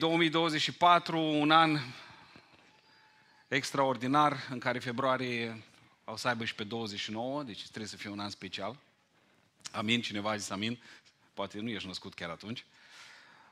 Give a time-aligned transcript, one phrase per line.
[0.00, 1.78] 2024, un an
[3.48, 5.62] extraordinar în care februarie
[6.04, 8.76] o să aibă și pe 29, deci trebuie să fie un an special.
[9.72, 10.78] Amin, cineva a zis amin,
[11.34, 12.64] poate nu ești născut chiar atunci.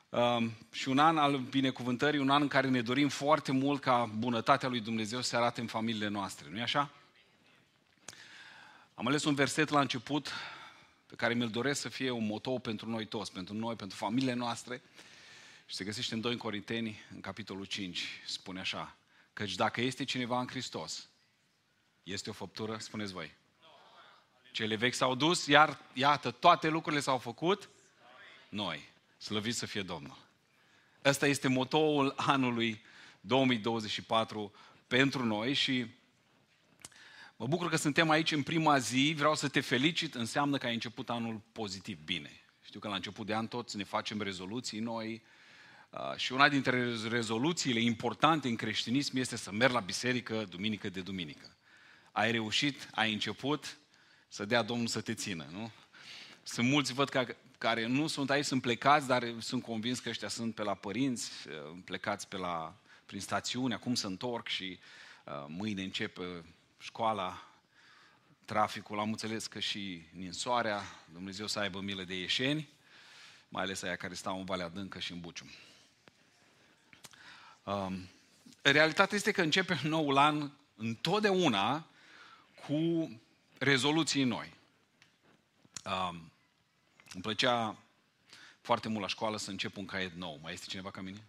[0.08, 4.10] Um, și un an al binecuvântării, un an în care ne dorim foarte mult ca
[4.18, 6.90] bunătatea lui Dumnezeu să se arate în familiile noastre, nu-i așa?
[8.94, 10.32] Am ales un verset la început
[11.06, 14.34] pe care mi-l doresc să fie un motou pentru noi toți, pentru noi, pentru familiile
[14.34, 14.82] noastre.
[15.68, 18.96] Și se găsește în 2 Corinteni, în capitolul 5, spune așa,
[19.32, 21.08] căci dacă este cineva în Hristos,
[22.02, 23.34] este o făptură, spuneți voi.
[24.52, 27.68] Cele vechi s-au dus, iar iată, toate lucrurile s-au făcut
[28.48, 28.88] noi.
[29.18, 30.16] Slăvit să fie Domnul.
[31.04, 32.82] Ăsta este motoul anului
[33.20, 34.52] 2024
[34.86, 35.86] pentru noi și
[37.36, 39.14] mă bucur că suntem aici în prima zi.
[39.16, 42.30] Vreau să te felicit, înseamnă că ai început anul pozitiv bine.
[42.62, 45.36] Știu că la început de an toți ne facem rezoluții noi uh,
[46.16, 51.56] și una dintre rezoluțiile importante în creștinism este să merg la biserică duminică de duminică.
[52.12, 53.78] Ai reușit, ai început,
[54.28, 55.70] să dea Domnul să te țină, nu?
[56.42, 60.28] Sunt mulți, văd, că, care nu sunt aici, sunt plecați, dar sunt convins că ăștia
[60.28, 64.78] sunt pe la părinți, uh, plecați pe la, prin stațiune, acum se întorc și
[65.24, 66.44] uh, mâine începe
[66.78, 67.48] școala,
[68.44, 70.82] traficul, am înțeles că și ninsoarea,
[71.12, 72.68] Dumnezeu să aibă milă de ieșeni,
[73.48, 75.48] mai ales aia care stau în Valea Adâncă și în Bucium.
[77.68, 78.08] Um,
[78.62, 81.86] realitatea este că începe noul an întotdeauna
[82.66, 83.10] cu
[83.58, 84.54] rezoluții noi.
[85.84, 86.32] Um,
[87.12, 87.76] îmi plăcea
[88.60, 90.38] foarte mult la școală să încep un caiet nou.
[90.42, 91.24] Mai este cineva ca mine?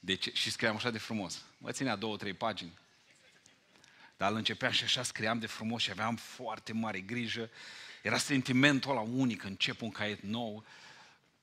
[0.00, 1.42] Deci, și scriam așa de frumos.
[1.58, 2.78] Mă ținea două, trei pagini.
[4.16, 7.50] Dar îl începeam și așa scriam de frumos și aveam foarte mare grijă.
[8.02, 10.64] Era sentimentul ăla unic, încep un caiet nou.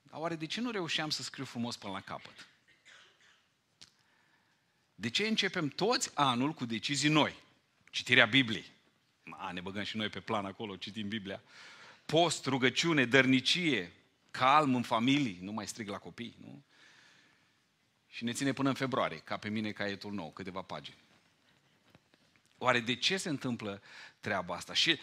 [0.03, 2.45] Dar oare de ce nu reușeam să scriu frumos până la capăt?
[5.01, 7.35] De ce începem toți anul cu decizii noi?
[7.89, 8.71] Citirea Bibliei.
[9.29, 11.41] A, ne băgăm și noi pe plan acolo, citim Biblia.
[12.05, 13.91] Post, rugăciune, dărnicie,
[14.31, 16.63] calm în familie, nu mai strig la copii, nu?
[18.07, 20.97] Și ne ține până în februarie, ca pe mine caietul nou, câteva pagini.
[22.57, 23.81] Oare de ce se întâmplă
[24.19, 24.73] treaba asta?
[24.73, 24.99] Și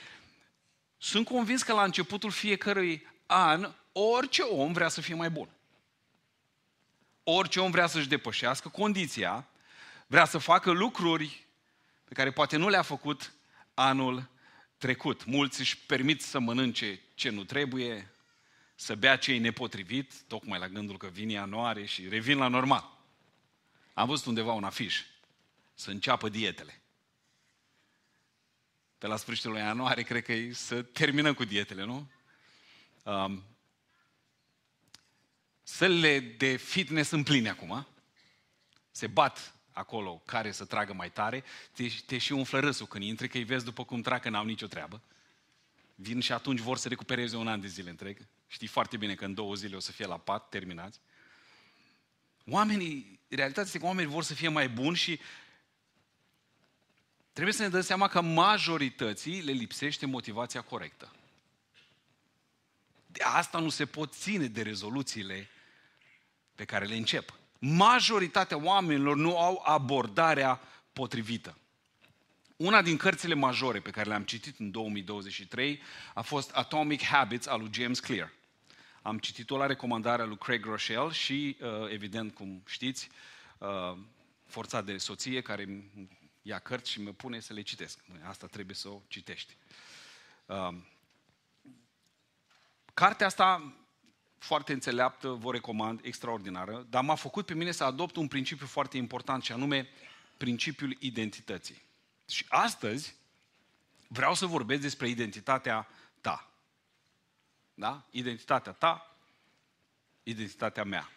[0.99, 5.49] sunt convins că la începutul fiecărui an, orice om vrea să fie mai bun.
[7.23, 9.49] Orice om vrea să-și depășească condiția,
[10.09, 11.47] vrea să facă lucruri
[12.05, 13.33] pe care poate nu le-a făcut
[13.75, 14.29] anul
[14.79, 15.25] trecut.
[15.25, 18.11] Mulți își permit să mănânce ce nu trebuie,
[18.75, 22.97] să bea ce e nepotrivit, tocmai la gândul că vine ianuarie și revin la normal.
[23.95, 25.03] Am văzut undeva un afiș,
[25.75, 26.81] să înceapă dietele.
[28.99, 32.11] Pe la sfârșitul lui ianuarie, cred că e să terminăm cu dietele, nu?
[33.03, 33.45] Um,
[35.63, 37.87] sălile de fitness sunt pline acum.
[38.91, 43.29] Se bat acolo care să tragă mai tare, te, te și umflă râsul când intri,
[43.29, 45.03] că îi vezi după cum trag, că n-au nicio treabă.
[45.95, 48.19] Vin și atunci vor să recupereze un an de zile întreg.
[48.47, 51.01] Știi foarte bine că în două zile o să fie la pat, terminați.
[52.47, 55.21] Oamenii, realitatea este că oamenii vor să fie mai buni și
[57.33, 61.13] trebuie să ne dăm seama că majorității le lipsește motivația corectă.
[63.07, 65.49] De asta nu se pot ține de rezoluțiile
[66.55, 70.61] pe care le încep majoritatea oamenilor nu au abordarea
[70.93, 71.59] potrivită.
[72.57, 75.83] Una din cărțile majore pe care le-am citit în 2023
[76.15, 78.33] a fost Atomic Habits al lui James Clear.
[79.03, 83.09] Am citit-o la recomandarea lui Craig Rochelle și, uh, evident, cum știți,
[83.59, 83.97] uh,
[84.47, 85.85] forța de soție care
[86.43, 87.99] ia cărți și mă pune să le citesc.
[88.29, 89.57] Asta trebuie să o citești.
[90.47, 90.75] Uh,
[92.95, 93.75] cartea asta
[94.39, 98.97] foarte înțeleaptă, vă recomand, extraordinară, dar m-a făcut pe mine să adopt un principiu foarte
[98.97, 99.89] important și anume
[100.37, 101.83] principiul identității.
[102.29, 103.15] Și astăzi
[104.09, 105.89] vreau să vorbesc despre identitatea
[106.21, 106.51] ta.
[107.75, 108.07] Da?
[108.11, 109.17] Identitatea ta,
[110.23, 111.11] identitatea mea.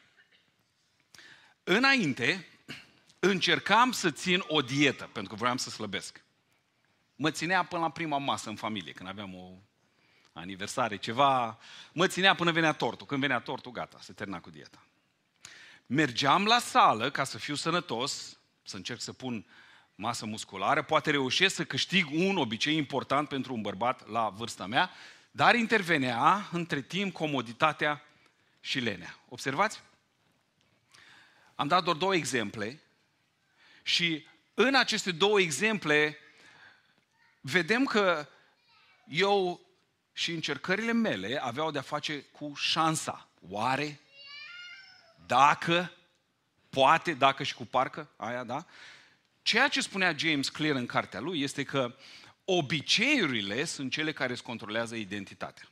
[1.64, 2.48] Înainte,
[3.20, 6.24] încercam să țin o dietă, pentru că vreau să slăbesc.
[7.16, 9.52] Mă ținea până la prima masă în familie, când aveam o
[10.34, 11.60] aniversare, ceva,
[11.92, 13.08] mă ținea până venea tortul.
[13.08, 14.86] Când venea tortul, gata, se termina cu dieta.
[15.86, 19.46] Mergeam la sală ca să fiu sănătos, să încerc să pun
[19.96, 24.92] masă musculară, poate reușesc să câștig un obicei important pentru un bărbat la vârsta mea,
[25.32, 28.04] dar intervenea între timp comoditatea
[28.60, 29.20] și lenea.
[29.30, 29.82] Observați?
[31.56, 32.82] Am dat doar două exemple
[33.84, 36.18] și în aceste două exemple
[37.42, 38.28] vedem că
[39.08, 39.62] eu
[40.14, 43.28] și încercările mele aveau de-a face cu șansa.
[43.50, 44.00] Oare
[45.26, 45.92] dacă,
[46.70, 48.66] poate, dacă și cu parcă, aia, da?
[49.42, 51.96] Ceea ce spunea James Clear în cartea lui este că
[52.46, 55.66] obiceiurile sunt cele care îți controlează identitatea.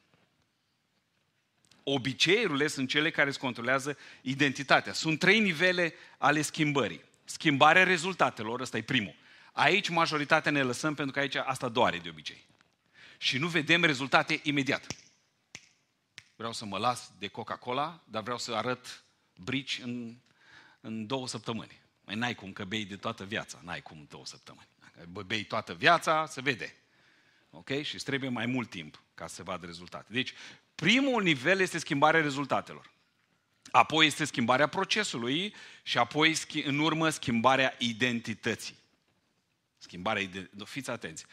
[1.83, 4.93] Obiceiurile sunt cele care îți controlează identitatea.
[4.93, 7.01] Sunt trei nivele ale schimbării.
[7.23, 9.15] Schimbarea rezultatelor, ăsta e primul.
[9.51, 12.45] Aici majoritatea ne lăsăm pentru că aici asta doare de obicei.
[13.21, 14.87] Și nu vedem rezultate imediat.
[16.35, 19.03] Vreau să mă las de Coca-Cola, dar vreau să arăt
[19.35, 20.15] brici în,
[20.81, 21.81] în două săptămâni.
[22.05, 23.59] Mai n-ai cum, că bei de toată viața.
[23.63, 24.67] N-ai cum două săptămâni.
[24.79, 26.75] Dacă bei toată viața, se vede.
[27.49, 27.81] Ok?
[27.81, 30.13] Și îți trebuie mai mult timp ca să vadă rezultate.
[30.13, 30.33] Deci,
[30.75, 32.91] primul nivel este schimbarea rezultatelor.
[33.71, 38.75] Apoi este schimbarea procesului și apoi, în urmă, schimbarea identității.
[39.77, 40.65] Schimbarea identității.
[40.65, 41.25] Fiți atenți.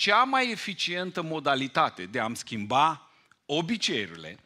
[0.00, 3.10] Cea mai eficientă modalitate de a-mi schimba
[3.46, 4.38] obiceiurile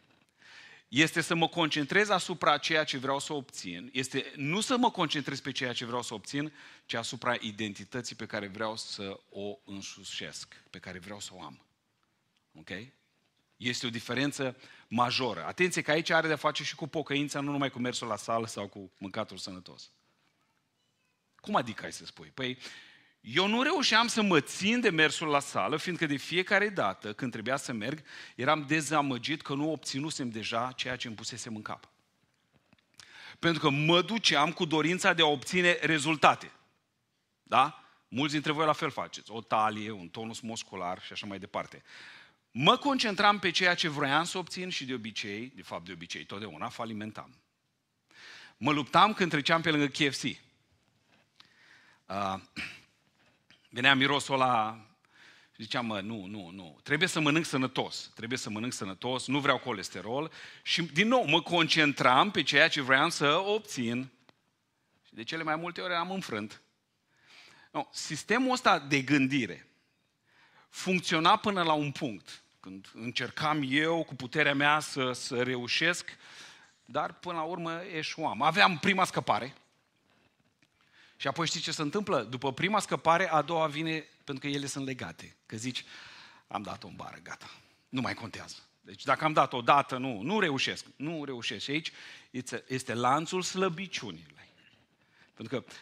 [0.88, 5.40] este să mă concentrez asupra ceea ce vreau să obțin, este nu să mă concentrez
[5.40, 6.52] pe ceea ce vreau să obțin,
[6.86, 11.64] ci asupra identității pe care vreau să o însușesc, pe care vreau să o am.
[12.58, 12.70] Ok?
[13.56, 14.56] Este o diferență
[14.88, 15.44] majoră.
[15.44, 18.46] Atenție că aici are de face și cu pocăința, nu numai cu mersul la sală
[18.46, 19.90] sau cu mâncatul sănătos.
[21.36, 22.28] Cum adică ai să spui?
[22.34, 22.58] Păi,
[23.26, 27.32] eu nu reușeam să mă țin de mersul la sală, fiindcă de fiecare dată când
[27.32, 28.02] trebuia să merg,
[28.34, 31.88] eram dezamăgit că nu obținusem deja ceea ce îmi pusesem în cap.
[33.38, 36.52] Pentru că mă duceam cu dorința de a obține rezultate.
[37.42, 37.84] Da?
[38.08, 39.30] Mulți dintre voi la fel faceți.
[39.30, 41.82] O talie, un tonus muscular și așa mai departe.
[42.50, 46.24] Mă concentram pe ceea ce vroiam să obțin și de obicei, de fapt de obicei,
[46.24, 47.34] totdeauna falimentam.
[48.56, 50.22] Mă luptam când treceam pe lângă KFC.
[52.06, 52.40] Uh,
[53.74, 54.86] venea mirosul ăla
[55.54, 59.38] și ziceam, mă, nu, nu, nu, trebuie să mănânc sănătos, trebuie să mănânc sănătos, nu
[59.38, 60.30] vreau colesterol.
[60.62, 64.10] Și din nou mă concentram pe ceea ce vreau să obțin.
[65.06, 66.62] Și de cele mai multe ori am înfrânt.
[67.70, 69.68] No, sistemul ăsta de gândire
[70.68, 76.16] funcționa până la un punct, când încercam eu cu puterea mea să, să reușesc,
[76.84, 78.42] dar până la urmă eșuam.
[78.42, 79.54] Aveam prima scăpare,
[81.24, 82.22] și apoi știi ce se întâmplă?
[82.22, 85.36] După prima scăpare, a doua vine pentru că ele sunt legate.
[85.46, 85.84] Că zici,
[86.46, 87.50] am dat-o în bară, gata.
[87.88, 88.56] Nu mai contează.
[88.80, 90.84] Deci dacă am dat o dată, nu, nu reușesc.
[90.96, 91.64] Nu reușesc.
[91.64, 91.92] Și aici
[92.66, 94.46] este lanțul slăbiciunilor.
[95.34, 95.72] Pentru că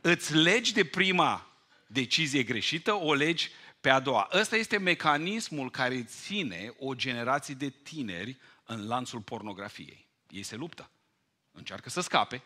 [0.00, 1.46] îți legi de prima
[1.86, 3.50] decizie greșită, o legi
[3.80, 4.28] pe a doua.
[4.32, 10.06] Ăsta este mecanismul care ține o generație de tineri în lanțul pornografiei.
[10.30, 10.90] Ei se luptă.
[11.52, 12.42] Încearcă să scape.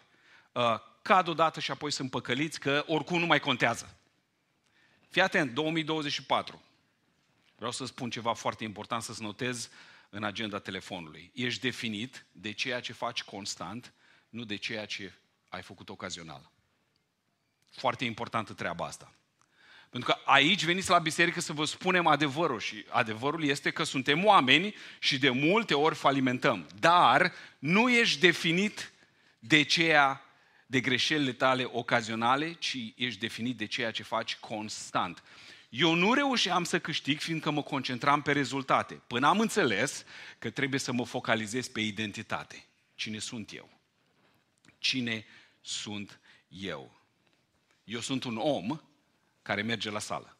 [1.08, 3.96] Uh, cad odată și apoi sunt păcăliți că oricum nu mai contează.
[5.08, 6.62] Fii atent, 2024.
[7.56, 9.70] Vreau să spun ceva foarte important să-ți notez
[10.10, 11.31] în agenda telefonului.
[11.34, 13.93] Ești definit de ceea ce faci constant,
[14.28, 15.12] nu de ceea ce
[15.49, 16.50] ai făcut ocazional.
[17.70, 19.12] Foarte importantă treaba asta.
[19.90, 24.25] Pentru că aici veniți la biserică să vă spunem adevărul și adevărul este că suntem
[24.25, 26.66] oameni și de multe ori falimentăm.
[26.78, 28.93] Dar nu ești definit
[29.38, 30.27] de ceea
[30.70, 35.23] de greșelile tale ocazionale, ci ești definit de ceea ce faci constant.
[35.69, 38.94] Eu nu reușeam să câștig fiindcă mă concentram pe rezultate.
[38.94, 40.05] Până am înțeles
[40.38, 42.65] că trebuie să mă focalizez pe identitate.
[42.94, 43.70] Cine sunt eu?
[44.79, 45.25] Cine
[45.61, 47.00] sunt eu?
[47.85, 48.81] Eu sunt un om
[49.42, 50.37] care merge la sală.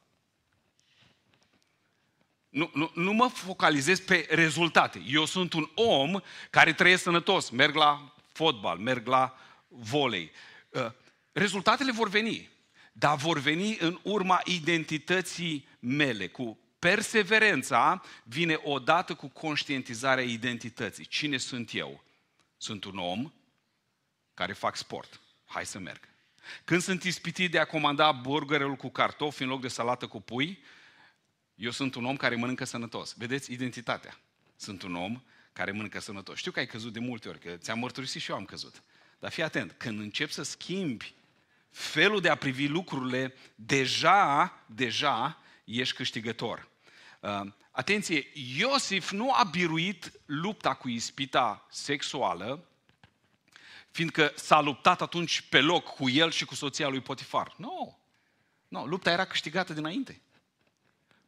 [2.49, 5.03] Nu, nu, nu mă focalizez pe rezultate.
[5.07, 7.51] Eu sunt un om care trăiesc sănătos.
[7.51, 9.39] Merg la fotbal, merg la
[9.69, 10.31] volei.
[10.69, 10.91] Uh,
[11.33, 12.49] rezultatele vor veni,
[12.93, 16.29] dar vor veni în urma identității mele.
[16.29, 21.05] Cu perseverența vine odată cu conștientizarea identității.
[21.05, 22.03] Cine sunt eu?
[22.57, 23.33] Sunt un om
[24.35, 25.21] care fac sport.
[25.47, 26.09] Hai să merg.
[26.65, 30.63] Când sunt ispitit de a comanda burgerul cu cartofi în loc de salată cu pui,
[31.55, 33.15] eu sunt un om care mănâncă sănătos.
[33.17, 34.19] Vedeți identitatea.
[34.57, 35.23] Sunt un om
[35.53, 36.39] care mănâncă sănătos.
[36.39, 38.83] Știu că ai căzut de multe ori, că ți-am mărturisit și eu am căzut.
[39.19, 41.15] Dar fii atent, când începi să schimbi
[41.71, 46.69] felul de a privi lucrurile, deja, deja ești câștigător.
[47.21, 52.65] Uh, atenție, Iosif nu a biruit lupta cu ispita sexuală,
[53.91, 57.55] fiindcă s-a luptat atunci pe loc cu el și cu soția lui Potifar.
[57.57, 57.99] Nu.
[58.69, 60.21] Nu, lupta era câștigată dinainte.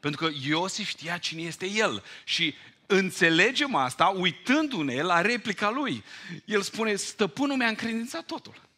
[0.01, 2.55] Pentru că Iosif știa cine este el și
[2.91, 6.05] înțelegem asta uitându-ne la replica lui.
[6.45, 8.69] El spune, stăpânul mi-a încredințat totul.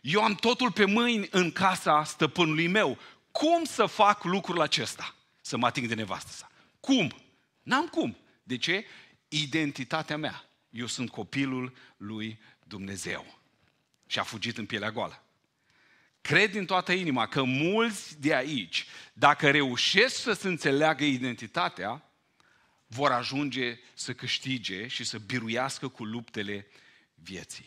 [0.00, 2.98] Eu am totul pe mâini în casa stăpânului meu.
[3.30, 5.14] Cum să fac lucrul acesta?
[5.40, 6.50] Să mă ating de nevastă sa.
[6.80, 7.12] Cum?
[7.62, 8.16] N-am cum.
[8.42, 8.84] De ce?
[9.28, 10.44] Identitatea mea.
[10.70, 13.38] eu sunt copilul lui Dumnezeu.
[14.06, 15.22] Și a fugit în pielea goală.
[16.20, 22.05] Cred din toată inima că mulți de aici, dacă reușesc să se înțeleagă identitatea,
[22.86, 26.66] vor ajunge să câștige și să biruiască cu luptele
[27.14, 27.66] vieții.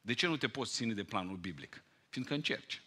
[0.00, 1.82] De ce nu te poți ține de planul biblic?
[2.08, 2.82] Fiindcă încerci.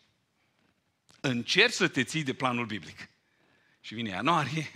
[1.20, 3.10] Încerci să te ții de planul biblic.
[3.80, 4.72] Și vine ianuarie,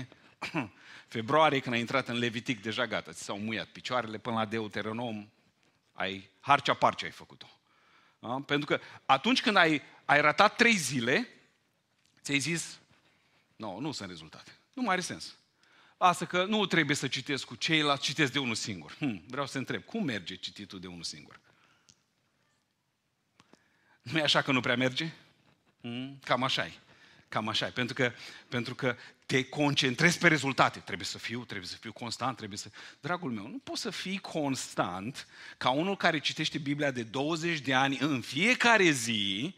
[1.07, 5.29] februarie, când ai intrat în Levitic, deja gata, ți s-au muiat picioarele până la Deuteronom,
[5.93, 7.59] ai harcea parce ai făcut-o.
[8.19, 8.41] Da?
[8.45, 11.27] Pentru că atunci când ai, ai ratat trei zile,
[12.21, 12.79] ți-ai zis,
[13.55, 14.57] nu, nu sunt rezultate.
[14.73, 15.35] Nu mai are sens.
[16.01, 18.95] Lasă că nu trebuie să citesc cu ceilalți, citesc de unul singur.
[18.97, 21.39] Hm, vreau să întreb, cum merge cititul de unul singur?
[24.01, 25.11] Nu e așa că nu prea merge?
[25.81, 26.71] Hm, cam așa e.
[27.29, 27.69] Cam așa e.
[27.69, 28.11] Pentru că,
[28.49, 30.79] pentru că te concentrezi pe rezultate.
[30.79, 32.69] Trebuie să fiu, trebuie să fiu constant, trebuie să...
[32.99, 35.27] Dragul meu, nu poți să fii constant
[35.57, 39.55] ca unul care citește Biblia de 20 de ani în fiecare zi,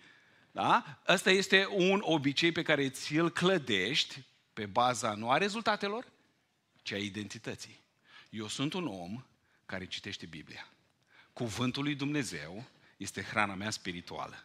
[0.52, 1.00] da?
[1.08, 4.24] Ăsta este un obicei pe care ți-l clădești
[4.54, 6.12] pe baza nu a rezultatelor,
[6.84, 7.80] ci a identității.
[8.30, 9.24] Eu sunt un om
[9.66, 10.68] care citește Biblia.
[11.34, 12.66] Cuvântul lui Dumnezeu
[12.98, 14.44] este hrana mea spirituală.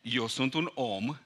[0.00, 1.18] Eu sunt un om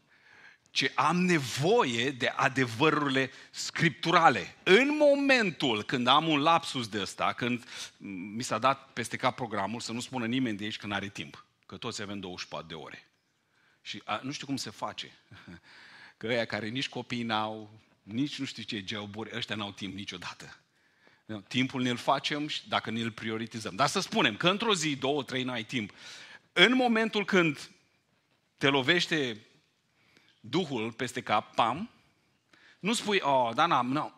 [0.71, 4.55] ce am nevoie de adevărurile scripturale.
[4.63, 7.65] În momentul când am un lapsus de ăsta, când
[8.35, 11.09] mi s-a dat peste cap programul, să nu spună nimeni de aici că nu are
[11.09, 13.09] timp, că toți avem 24 de ore.
[13.83, 15.13] Și a, nu știu cum se face.
[16.17, 17.71] Că ăia care nici copii n-au,
[18.13, 20.57] nici nu știu ce geoburi, ăștia n-au timp niciodată.
[21.49, 23.75] Timpul ne-l facem și dacă ne-l prioritizăm.
[23.75, 25.93] Dar să spunem că într-o zi, două, trei, n-ai timp.
[26.53, 27.71] În momentul când
[28.57, 29.47] te lovește
[30.41, 31.91] Duhul peste cap, pam,
[32.79, 34.11] nu spui, oh, da, n-am, no,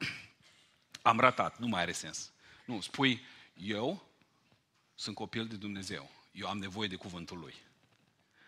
[1.02, 2.32] am ratat, nu mai are sens.
[2.64, 3.20] Nu, spui,
[3.54, 4.09] eu
[4.94, 7.54] sunt copil de Dumnezeu, eu am nevoie de cuvântul Lui.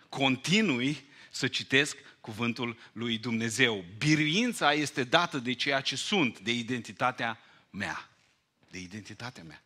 [0.09, 3.85] Continui să citesc cuvântul lui Dumnezeu.
[3.99, 7.39] Biruința este dată de ceea ce sunt, de identitatea
[7.71, 8.09] mea.
[8.71, 9.63] De identitatea mea.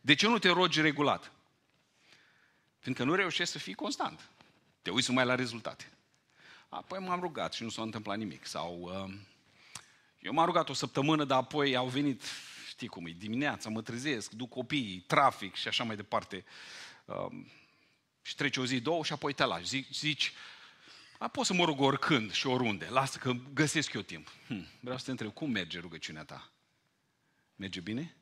[0.00, 1.32] De ce nu te rogi regulat?
[2.78, 4.28] Fiindcă nu reușești să fii constant.
[4.82, 5.92] Te uiți numai la rezultate.
[6.68, 8.46] Apoi m-am rugat și nu s-a întâmplat nimic.
[8.46, 9.14] Sau uh,
[10.18, 12.22] eu m-am rugat o săptămână, dar apoi au venit,
[12.68, 16.44] știi cum e, dimineața, mă trezesc, duc copiii, trafic și așa mai departe.
[17.04, 17.26] Uh,
[18.22, 19.66] și trece o zi, două și apoi te lași.
[19.66, 20.32] Zici, zici
[21.22, 22.88] a, pot să mă rog oricând și oriunde.
[22.90, 24.32] Lasă că găsesc eu timp.
[24.46, 26.50] Hm, vreau să te întreb, cum merge rugăciunea ta?
[27.56, 28.16] Merge bine?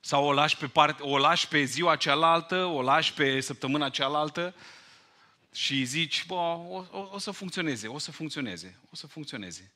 [0.00, 4.54] Sau o lași pe, parte, o lași pe ziua cealaltă, o lași pe săptămâna cealaltă
[5.52, 9.72] și zici, bă, o, o, o să funcționeze, o să funcționeze, o să funcționeze.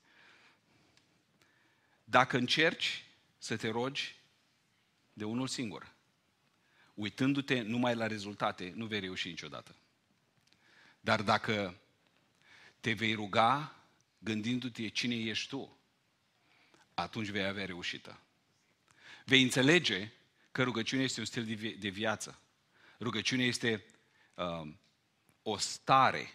[2.04, 3.04] Dacă încerci
[3.38, 4.16] să te rogi
[5.12, 5.92] de unul singur,
[6.94, 9.74] uitându-te numai la rezultate, nu vei reuși niciodată.
[11.00, 11.78] Dar dacă
[12.84, 13.74] te vei ruga
[14.18, 15.78] gândindu-te cine ești tu,
[16.94, 18.20] atunci vei avea reușită.
[19.24, 20.12] Vei înțelege
[20.52, 22.40] că rugăciunea este un stil de, vi- de viață.
[23.00, 23.84] Rugăciunea este
[24.34, 24.68] uh,
[25.42, 26.32] o stare,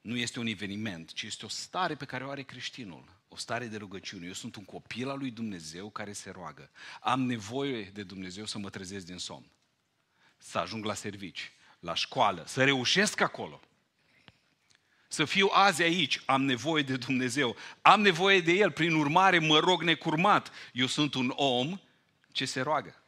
[0.00, 3.16] nu este un eveniment, ci este o stare pe care o are creștinul.
[3.28, 4.26] O stare de rugăciune.
[4.26, 6.70] Eu sunt un copil al lui Dumnezeu care se roagă.
[7.00, 9.50] Am nevoie de Dumnezeu să mă trezesc din somn.
[10.38, 13.60] Să ajung la servici, la școală, să reușesc acolo.
[15.08, 17.56] Să fiu azi aici, am nevoie de Dumnezeu.
[17.82, 20.52] Am nevoie de El, prin urmare mă rog necurmat.
[20.72, 21.80] Eu sunt un om
[22.32, 23.02] ce se roagă.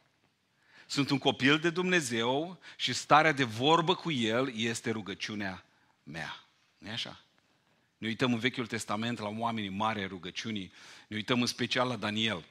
[0.85, 5.65] Sunt un copil de Dumnezeu și starea de vorbă cu El este rugăciunea
[6.03, 6.45] mea.
[6.77, 7.19] nu e așa?
[7.97, 10.71] Ne uităm în Vechiul Testament la oamenii mari rugăciunii,
[11.07, 12.45] ne uităm în special la Daniel.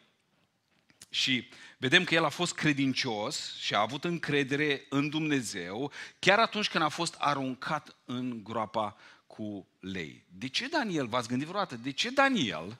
[1.10, 6.68] Și vedem că el a fost credincios și a avut încredere în Dumnezeu, chiar atunci
[6.68, 8.96] când a fost aruncat în groapa
[9.36, 10.24] cu lei.
[10.38, 12.78] De ce Daniel, v-ați gândit vreodată, de ce Daniel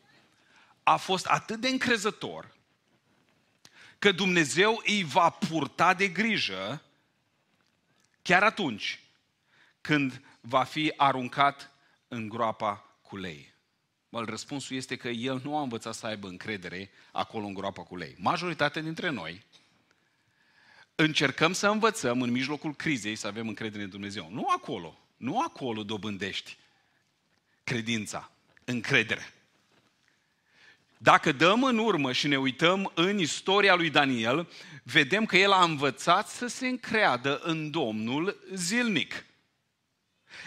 [0.83, 2.55] a fost atât de încrezător
[3.99, 6.83] că Dumnezeu îi va purta de grijă
[8.23, 9.01] chiar atunci
[9.81, 11.71] când va fi aruncat
[12.09, 13.55] în groapa cu lei?
[14.09, 17.97] Bă, răspunsul este că el nu a învățat să aibă încredere acolo în groapa cu
[17.97, 18.15] lei.
[18.19, 19.45] Majoritatea dintre noi
[20.95, 24.29] încercăm să învățăm în mijlocul crizei să avem încredere în Dumnezeu.
[24.31, 24.99] Nu acolo.
[25.21, 26.57] Nu acolo dobândești
[27.65, 28.31] credința,
[28.65, 29.33] încredere.
[30.99, 34.49] Dacă dăm în urmă și ne uităm în istoria lui Daniel,
[34.83, 39.25] vedem că el a învățat să se încreadă în Domnul zilnic.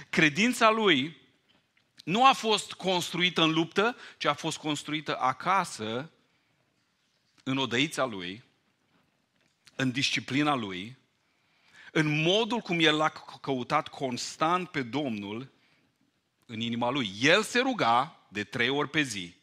[0.09, 1.17] Credința lui
[2.03, 6.11] nu a fost construită în luptă, ci a fost construită acasă,
[7.43, 8.43] în odăița lui,
[9.75, 10.97] în disciplina lui,
[11.95, 13.09] în modul cum el l-a
[13.41, 15.51] căutat constant pe Domnul
[16.45, 17.11] în inima lui.
[17.21, 19.33] El se ruga de trei ori pe zi,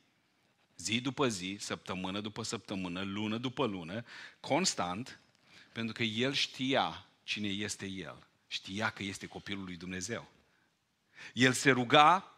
[0.77, 4.05] zi după zi, săptămână după săptămână, lună după lună,
[4.41, 5.21] constant,
[5.73, 8.27] pentru că el știa cine este el.
[8.47, 10.29] Știa că este copilul lui Dumnezeu.
[11.35, 12.35] El se ruga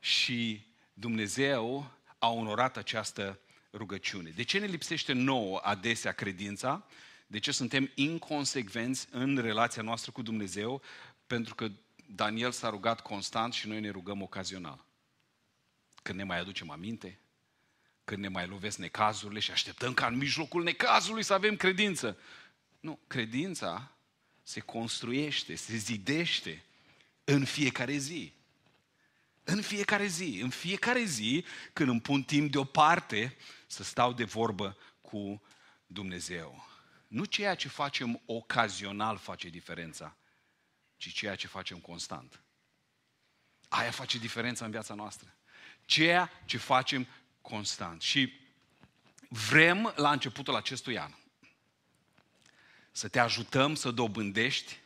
[0.00, 3.38] și Dumnezeu a onorat această
[3.72, 4.30] rugăciune.
[4.30, 6.86] De ce ne lipsește nouă adesea credința?
[7.26, 10.82] De ce suntem inconsecvenți în relația noastră cu Dumnezeu?
[11.26, 11.70] Pentru că
[12.06, 14.84] Daniel s-a rugat constant și noi ne rugăm ocazional.
[16.02, 17.18] Când ne mai aducem aminte,
[18.04, 22.18] când ne mai lovesc necazurile și așteptăm ca în mijlocul necazului să avem credință.
[22.80, 23.96] Nu, credința
[24.42, 26.64] se construiește, se zidește
[27.24, 28.32] în fiecare zi.
[29.44, 34.76] În fiecare zi, în fiecare zi, când îmi pun timp deoparte să stau de vorbă
[35.00, 35.42] cu
[35.86, 36.68] Dumnezeu.
[37.06, 40.16] Nu ceea ce facem ocazional face diferența,
[40.96, 42.40] ci ceea ce facem constant.
[43.68, 45.34] Aia face diferența în viața noastră.
[45.84, 47.06] Ceea ce facem
[47.40, 48.02] constant.
[48.02, 48.32] Și
[49.28, 51.12] vrem la începutul acestui an
[52.96, 54.78] să te ajutăm să dobândești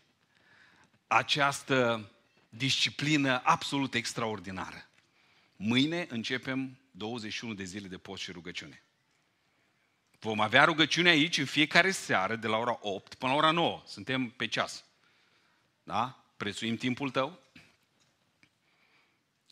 [1.07, 2.11] această
[2.49, 4.89] disciplină absolut extraordinară.
[5.57, 8.83] Mâine începem 21 de zile de post și rugăciune.
[10.21, 13.83] Vom avea rugăciune aici în fiecare seară de la ora 8 până la ora 9.
[13.87, 14.85] Suntem pe ceas.
[15.83, 16.25] Da?
[16.37, 17.39] Prețuim timpul tău.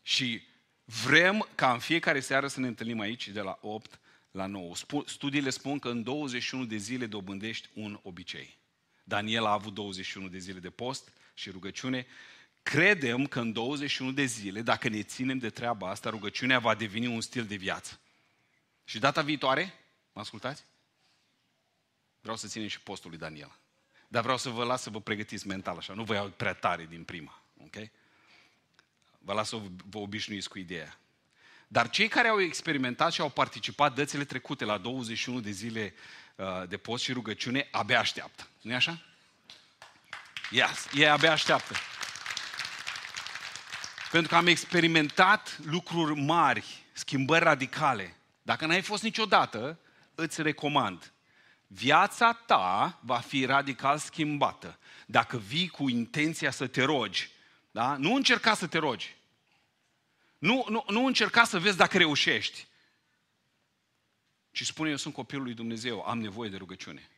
[0.02, 0.42] Și
[0.84, 3.98] vrem ca în fiecare seară să ne întâlnim aici de la 8
[4.30, 4.74] la 9.
[5.06, 8.56] Studiile spun că în 21 de zile dobândești un obicei.
[9.04, 12.06] Daniel a avut 21 de zile de post și rugăciune.
[12.62, 17.06] Credem că în 21 de zile, dacă ne ținem de treaba asta, rugăciunea va deveni
[17.06, 18.00] un stil de viață.
[18.84, 19.74] Și data viitoare,
[20.18, 20.64] mă ascultați?
[22.20, 23.52] Vreau să ținem și postul lui Daniel.
[24.08, 25.92] Dar vreau să vă las să vă pregătiți mental așa.
[25.92, 27.42] Nu vă iau prea tare din prima.
[27.64, 27.74] Ok?
[29.18, 30.98] Vă las să vă obișnuiți cu ideea.
[31.68, 35.94] Dar cei care au experimentat și au participat dățile trecute la 21 de zile
[36.36, 38.46] uh, de post și rugăciune, abia așteaptă.
[38.60, 39.02] nu e așa?
[40.50, 41.74] Yes, ei abia așteaptă.
[44.10, 48.16] Pentru că am experimentat lucruri mari, schimbări radicale.
[48.42, 49.78] Dacă n-ai fost niciodată,
[50.20, 51.12] îți recomand.
[51.66, 57.30] Viața ta va fi radical schimbată dacă vii cu intenția să te rogi.
[57.70, 57.96] Da?
[57.96, 59.16] Nu încerca să te rogi.
[60.38, 62.66] Nu, nu, nu încerca să vezi dacă reușești.
[64.50, 67.10] Ci spune, eu sunt copilul lui Dumnezeu, am nevoie de rugăciune.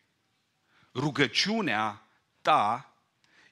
[0.94, 2.06] Rugăciunea
[2.42, 2.94] ta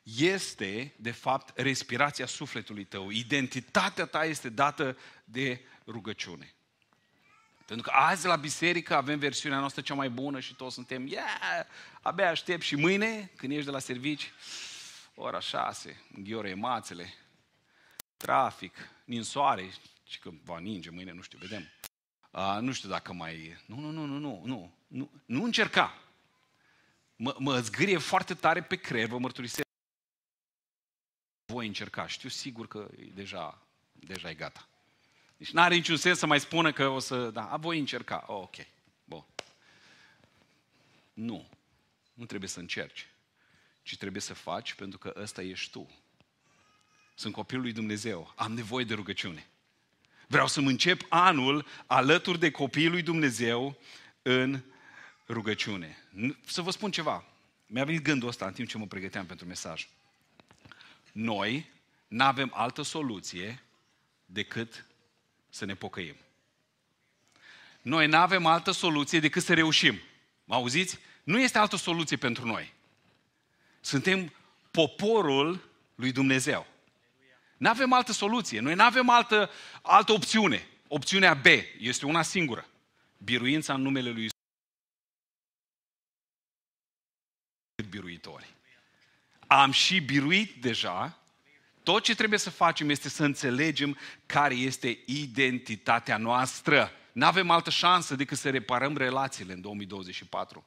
[0.02, 3.10] este, de fapt, respirația sufletului tău.
[3.10, 6.52] Identitatea ta este dată de rugăciune.
[7.68, 11.66] Pentru că azi la biserică avem versiunea noastră cea mai bună și toți suntem, yeah,
[12.02, 14.32] abia aștept și mâine, când ești de la servici,
[15.14, 17.14] ora șase, înghiore mațele,
[18.16, 19.70] trafic, ninsoare,
[20.06, 21.68] și că va ninge mâine, nu știu, vedem.
[22.30, 23.62] Uh, nu știu dacă mai...
[23.66, 25.98] Nu, nu, nu, nu, nu, nu, nu, nu încerca.
[27.16, 29.68] Mă, mă zgârie foarte tare pe creier, vă mărturisesc.
[31.44, 34.68] Voi încerca, știu sigur că e deja, deja e gata.
[35.38, 37.30] Deci nu are niciun sens să mai spună că o să...
[37.30, 38.24] Da, voi încerca.
[38.26, 38.54] Oh, ok,
[39.04, 39.24] bun.
[41.12, 41.48] Nu,
[42.14, 43.08] nu trebuie să încerci,
[43.82, 45.90] ci trebuie să faci pentru că ăsta ești tu.
[47.14, 48.32] Sunt copilul lui Dumnezeu.
[48.36, 49.46] Am nevoie de rugăciune.
[50.26, 53.78] Vreau să-mi încep anul alături de copiii lui Dumnezeu
[54.22, 54.60] în
[55.28, 55.98] rugăciune.
[56.46, 57.24] Să vă spun ceva.
[57.66, 59.88] Mi-a venit gândul ăsta în timp ce mă pregăteam pentru mesaj.
[61.12, 61.70] Noi
[62.08, 63.62] nu avem altă soluție
[64.24, 64.86] decât
[65.50, 66.16] să ne pocăim.
[67.82, 70.00] Noi nu avem altă soluție decât să reușim.
[70.44, 70.98] Mă auziți?
[71.22, 72.72] Nu este altă soluție pentru noi.
[73.80, 74.32] Suntem
[74.70, 76.66] poporul lui Dumnezeu.
[77.56, 78.60] Nu avem altă soluție.
[78.60, 79.50] Noi nu avem altă,
[79.82, 80.66] altă opțiune.
[80.88, 81.46] Opțiunea B
[81.78, 82.68] este una singură.
[83.18, 84.36] Biruința în numele lui Iisus.
[87.88, 88.54] Biruitori.
[89.46, 91.18] Am și biruit deja.
[91.88, 96.90] Tot ce trebuie să facem este să înțelegem care este identitatea noastră.
[97.12, 100.66] Nu avem altă șansă decât să reparăm relațiile în 2024.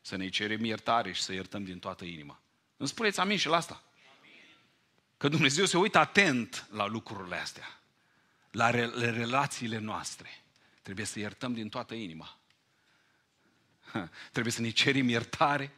[0.00, 2.40] Să ne cerem iertare și să iertăm din toată inima.
[2.76, 3.82] Îmi spuneți amin și la asta.
[5.16, 7.80] Că Dumnezeu se uită atent la lucrurile astea,
[8.50, 10.42] la relațiile noastre.
[10.82, 12.38] Trebuie să iertăm din toată inima.
[14.32, 15.74] Trebuie să ne cerim iertare,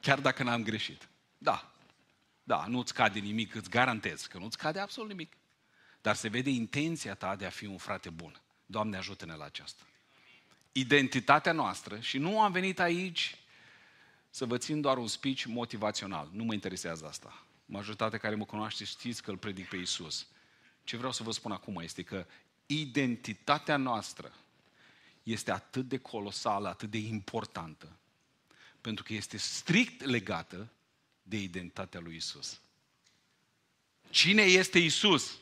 [0.00, 1.08] chiar dacă n-am greșit.
[1.38, 1.72] Da,
[2.48, 5.32] da, nu-ți cade nimic, îți garantez că nu-ți cade absolut nimic.
[6.00, 8.40] Dar se vede intenția ta de a fi un frate bun.
[8.66, 9.82] Doamne, ajută-ne la aceasta.
[10.72, 13.38] Identitatea noastră, și nu am venit aici
[14.30, 16.28] să vă țin doar un speech motivațional.
[16.32, 17.46] Nu mă interesează asta.
[17.66, 20.26] Majoritatea care mă cunoaște știți că îl predic pe Isus.
[20.84, 22.26] Ce vreau să vă spun acum este că
[22.66, 24.32] identitatea noastră
[25.22, 27.96] este atât de colosală, atât de importantă,
[28.80, 30.72] pentru că este strict legată
[31.28, 32.60] de identitatea lui Isus.
[34.10, 35.38] Cine este Isus?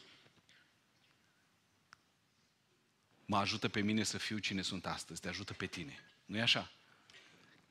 [3.24, 5.98] Mă ajută pe mine să fiu cine sunt astăzi, te ajută pe tine.
[6.24, 6.70] Nu e așa?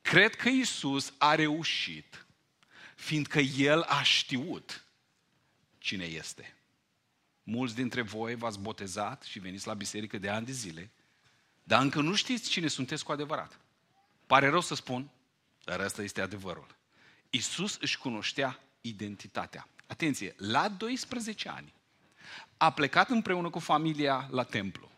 [0.01, 2.25] Cred că Isus a reușit,
[2.95, 4.85] fiindcă El a știut
[5.77, 6.55] cine este.
[7.43, 10.91] Mulți dintre voi v-ați botezat și veniți la biserică de ani de zile,
[11.63, 13.59] dar încă nu știți cine sunteți cu adevărat.
[14.25, 15.09] Pare rău să spun,
[15.63, 16.75] dar asta este adevărul.
[17.29, 19.67] Isus își cunoștea identitatea.
[19.87, 21.73] Atenție, la 12 ani
[22.57, 24.91] a plecat împreună cu familia la templu.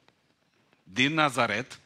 [0.84, 1.80] Din Nazaret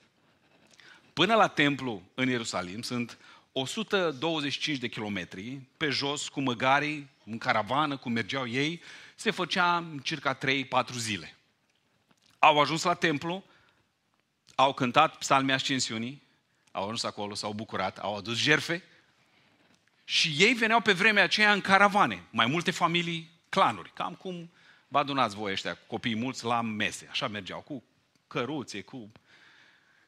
[1.14, 3.18] până la templu în Ierusalim sunt
[3.52, 8.82] 125 de kilometri pe jos cu măgarii, în caravană, cum mergeau ei,
[9.16, 10.40] se făcea în circa 3-4
[10.98, 11.36] zile.
[12.40, 13.44] Au ajuns la templu,
[14.56, 16.22] au cântat psalmii ascensiunii,
[16.72, 18.84] au ajuns acolo, s-au bucurat, au adus jerfe
[20.04, 24.52] și ei veneau pe vremea aceea în caravane, mai multe familii, clanuri, cam cum
[24.88, 27.84] vă adunați voi ăștia, copiii mulți la mese, așa mergeau, cu
[28.28, 29.12] căruțe, cu...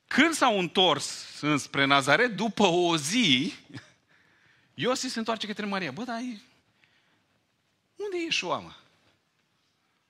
[0.08, 3.54] Când s-au întors înspre Nazaret, după o zi,
[4.74, 5.92] Iosif se întoarce către Maria.
[5.92, 6.20] Bă, dar
[7.96, 8.72] unde e Ieșua, mă?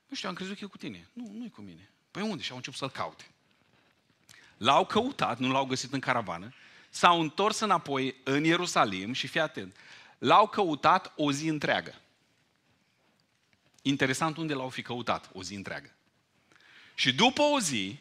[0.08, 1.08] Nu știu, am crezut că e cu tine.
[1.12, 1.90] Nu, nu e cu mine.
[2.10, 2.42] Păi unde?
[2.42, 3.24] Și au început să-l caute.
[4.56, 6.54] L-au căutat, nu l-au găsit în caravană,
[6.94, 9.76] s-au întors înapoi în Ierusalim și fii atent,
[10.18, 11.94] l-au căutat o zi întreagă.
[13.82, 15.90] Interesant unde l-au fi căutat o zi întreagă.
[16.94, 17.98] Și după o zi,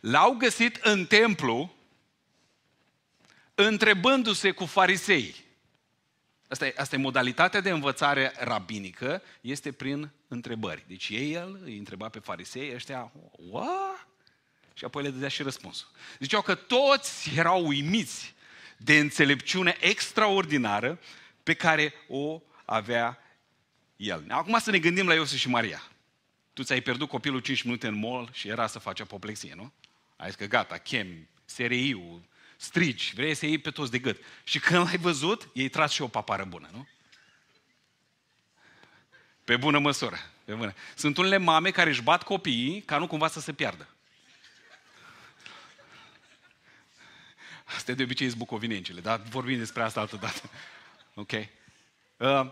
[0.00, 1.74] l-au găsit în templu,
[3.54, 5.44] întrebându-se cu farisei.
[6.48, 10.84] Asta e, asta e modalitatea de învățare rabinică, este prin întrebări.
[10.86, 13.12] Deci ei el îi întreba pe farisei, ăștia,
[13.50, 14.11] what?
[14.74, 15.88] Și apoi le dădea și răspunsul.
[16.18, 18.34] Ziceau că toți erau uimiți
[18.76, 20.98] de înțelepciune extraordinară
[21.42, 23.18] pe care o avea
[23.96, 24.24] el.
[24.28, 25.82] Acum să ne gândim la Iosif și Maria.
[26.52, 29.72] Tu ți-ai pierdut copilul 5 minute în mall și era să faci apoplexie, nu?
[30.16, 32.22] Ai zis că gata, chem, SRI-ul,
[32.56, 34.24] strigi, vrei să iei pe toți de gât.
[34.44, 36.86] Și când l-ai văzut, ei tras și o papară bună, nu?
[39.44, 40.16] Pe bună măsură.
[40.44, 40.74] Pe bună.
[40.94, 43.88] Sunt unele mame care își bat copiii ca nu cumva să se piardă.
[47.76, 50.50] Astea de obicei sunt bucovinencele, dar vorbim despre asta altă dată.
[51.14, 51.32] Ok?
[52.16, 52.46] Uh,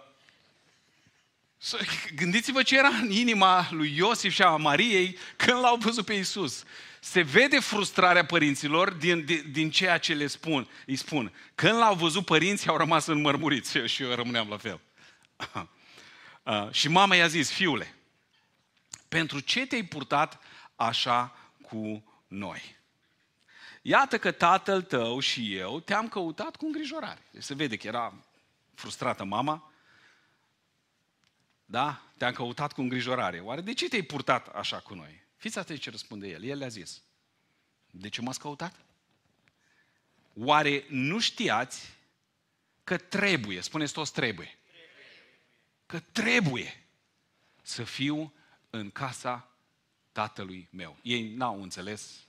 [2.15, 6.65] Gândiți-vă ce era în inima lui Iosif și a Mariei când l-au văzut pe Isus.
[7.01, 11.33] Se vede frustrarea părinților din, din, din ceea ce le spun, îi spun.
[11.55, 14.81] Când l-au văzut părinții, au rămas înmărmuriți și eu rămâneam la fel.
[16.43, 17.95] Uh, și mama i-a zis, fiule,
[19.09, 20.41] pentru ce te-ai purtat
[20.77, 22.77] așa cu noi?
[23.83, 27.23] Iată că tatăl tău și eu te-am căutat cu îngrijorare.
[27.31, 28.15] Deci se vede că era
[28.75, 29.73] frustrată mama.
[31.65, 32.03] Da?
[32.17, 33.41] Te-am căutat cu îngrijorare.
[33.41, 35.23] Oare de ce te-ai purtat așa cu noi?
[35.37, 36.43] Fiți atenți ce răspunde el.
[36.43, 37.03] El le-a zis.
[37.91, 38.75] De ce m-ați căutat?
[40.35, 41.99] Oare nu știați
[42.85, 44.59] că trebuie, spuneți toți trebuie,
[45.87, 46.87] că trebuie
[47.63, 48.33] să fiu
[48.71, 49.49] în casa
[50.13, 50.97] tatălui meu.
[51.03, 52.21] Ei n-au înțeles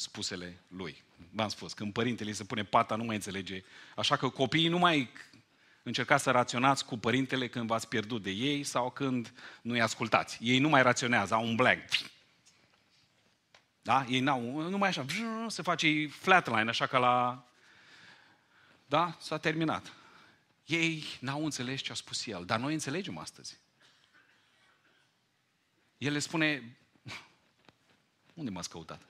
[0.00, 1.02] spusele lui.
[1.30, 3.64] V-am spus, când părintele se pune pata, nu mai înțelege.
[3.96, 5.10] Așa că copiii nu mai
[5.82, 9.32] încercați să raționați cu părintele când v-ați pierdut de ei sau când
[9.62, 10.38] nu-i ascultați.
[10.40, 11.84] Ei nu mai raționează, au un blank.
[13.82, 14.06] Da?
[14.08, 15.04] Ei n-au, nu mai așa,
[15.48, 17.44] se face flatline, așa ca la...
[18.86, 19.16] Da?
[19.20, 19.92] S-a terminat.
[20.66, 23.58] Ei n-au înțeles ce a spus el, dar noi înțelegem astăzi.
[25.98, 26.76] El le spune,
[28.34, 29.09] unde m-ați căutat?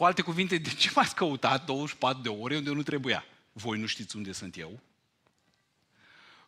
[0.00, 3.24] Cu alte cuvinte, de ce m-ați căutat 24 de ore unde nu trebuia?
[3.52, 4.80] Voi nu știți unde sunt eu?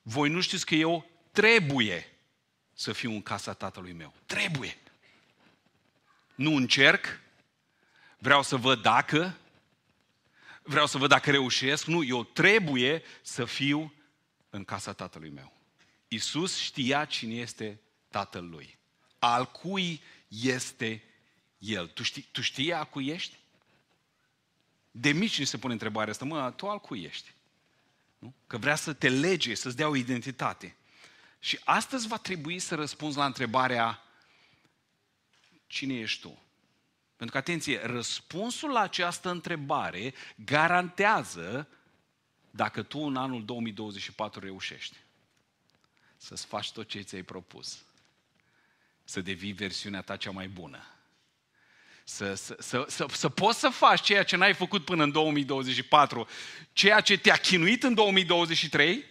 [0.03, 2.13] Voi nu știți că eu trebuie
[2.75, 4.15] să fiu în casa tatălui meu.
[4.27, 4.79] Trebuie.
[6.35, 7.21] Nu încerc,
[8.19, 9.37] vreau să văd dacă,
[10.63, 11.85] vreau să văd dacă reușesc.
[11.87, 13.95] Nu, eu trebuie să fiu
[14.51, 15.53] în casa tatălui meu.
[16.09, 18.79] Isus știa cine este tatăl lui.
[19.19, 21.03] Al cui este
[21.59, 21.87] el.
[21.87, 23.41] Tu știi, tu știi a cui ești?
[24.95, 27.33] De mici ni se pune întrebarea asta, mă, tu al cui ești?
[28.19, 28.35] Nu?
[28.47, 30.77] Că vrea să te lege, să-ți dea o identitate.
[31.39, 34.03] Și astăzi va trebui să răspunzi la întrebarea
[35.67, 36.43] cine ești tu?
[37.17, 41.69] Pentru că, atenție, răspunsul la această întrebare garantează
[42.51, 44.97] dacă tu în anul 2024 reușești
[46.17, 47.85] să-ți faci tot ce ți-ai propus,
[49.05, 50.85] să devii versiunea ta cea mai bună,
[52.05, 56.29] să, să, să, să, să poți să faci ceea ce n-ai făcut până în 2024,
[56.73, 59.05] ceea ce te-a chinuit în 2023,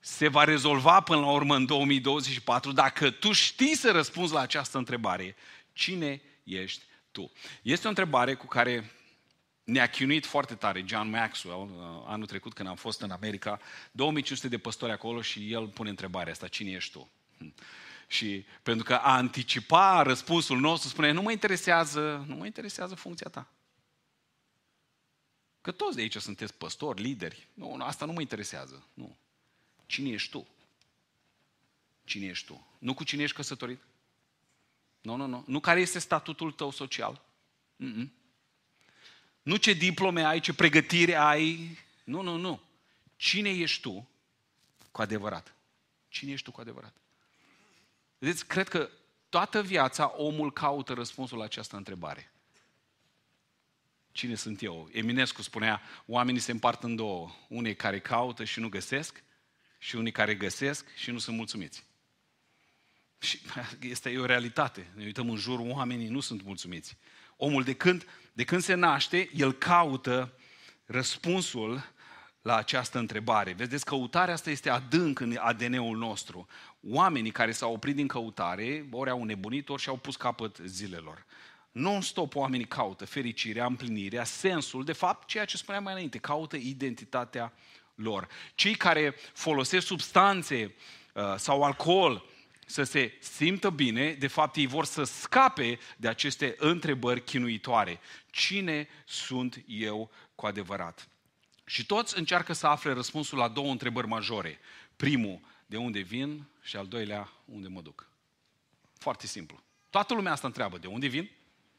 [0.00, 4.78] se va rezolva până la urmă în 2024 dacă tu știi să răspunzi la această
[4.78, 5.36] întrebare.
[5.72, 7.32] Cine ești tu?
[7.62, 8.92] Este o întrebare cu care
[9.64, 14.48] ne-a chinuit foarte tare John Maxwell uh, anul trecut când am fost în America, 2500
[14.48, 17.10] de păstori acolo și el pune întrebarea asta, cine ești tu?
[18.08, 23.30] Și pentru că a anticipa răspunsul nostru, spune, nu mă interesează, nu mă interesează funcția
[23.30, 23.52] ta.
[25.60, 27.48] Că toți de aici sunteți păstori, lideri.
[27.54, 28.86] Nu, asta nu mă interesează.
[28.94, 29.16] Nu.
[29.86, 30.46] Cine ești tu?
[32.04, 32.66] Cine ești tu?
[32.78, 33.82] Nu cu cine ești căsătorit?
[35.00, 35.44] Nu, nu, nu.
[35.46, 37.22] Nu care este statutul tău social?
[37.76, 38.12] Mm-mm.
[39.42, 41.78] Nu ce diplome ai, ce pregătire ai.
[42.04, 42.60] Nu, nu, nu.
[43.16, 44.08] Cine ești tu
[44.90, 45.54] cu adevărat?
[46.08, 46.96] Cine ești tu cu adevărat?
[48.18, 48.90] Vedeți, cred că
[49.28, 52.32] toată viața omul caută răspunsul la această întrebare.
[54.12, 54.88] Cine sunt eu?
[54.92, 57.30] Eminescu spunea, oamenii se împart în două.
[57.48, 59.22] Unii care caută și nu găsesc
[59.78, 61.84] și unii care găsesc și nu sunt mulțumiți.
[63.18, 63.40] Și
[63.80, 64.90] este o realitate.
[64.94, 66.96] Ne uităm în jur, oamenii nu sunt mulțumiți.
[67.36, 70.38] Omul de când, de când se naște, el caută
[70.84, 71.92] răspunsul
[72.42, 73.52] la această întrebare.
[73.52, 76.46] Vedeți, căutarea asta este adânc în ADN-ul nostru.
[76.88, 81.24] Oamenii care s-au oprit din căutare, ori au nebunit, ori și-au pus capăt zilelor.
[81.72, 87.52] Non-stop oamenii caută fericirea, împlinirea, sensul, de fapt, ceea ce spuneam mai înainte, caută identitatea
[87.94, 88.28] lor.
[88.54, 90.74] Cei care folosesc substanțe
[91.14, 92.24] uh, sau alcool
[92.66, 98.00] să se simtă bine, de fapt ei vor să scape de aceste întrebări chinuitoare.
[98.30, 101.08] Cine sunt eu cu adevărat?
[101.68, 104.58] Și toți încearcă să afle răspunsul la două întrebări majore.
[104.96, 106.44] Primul, de unde vin?
[106.62, 108.08] Și al doilea, unde mă duc?
[108.98, 109.62] Foarte simplu.
[109.90, 111.30] Toată lumea asta întreabă, de unde vin?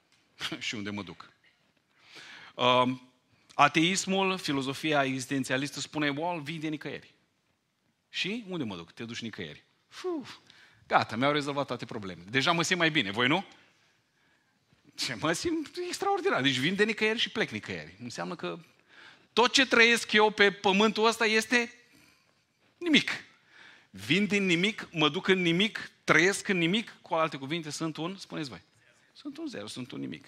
[0.59, 1.29] și unde mă duc?
[2.55, 3.09] Um,
[3.53, 7.13] Ateismul, filozofia existențialistă spune, well, vii de nicăieri.
[8.09, 8.91] Și unde mă duc?
[8.91, 9.63] Te duci nicăieri.
[10.19, 10.37] Uf,
[10.87, 12.29] gata, mi-au rezolvat toate problemele.
[12.29, 13.45] Deja mă simt mai bine, voi nu?
[14.95, 16.41] Ce mă simt extraordinar.
[16.41, 17.95] Deci vin de nicăieri și plec nicăieri.
[18.01, 18.59] Înseamnă că
[19.33, 21.73] tot ce trăiesc eu pe pământul ăsta este
[22.77, 23.11] nimic.
[23.89, 28.17] Vin din nimic, mă duc în nimic, trăiesc în nimic, cu alte cuvinte, sunt un,
[28.17, 28.61] spuneți voi,
[29.13, 30.25] sunt un zero, sunt un nimic.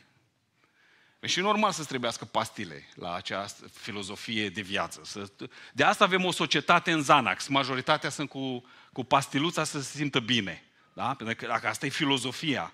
[1.21, 5.27] E și normal să-ți trebuiască pastile la această filozofie de viață.
[5.73, 7.47] De asta avem o societate în Zanax.
[7.47, 10.63] Majoritatea sunt cu, cu pastiluța să se simtă bine.
[10.93, 11.13] Da?
[11.13, 12.73] Pentru că dacă asta e filozofia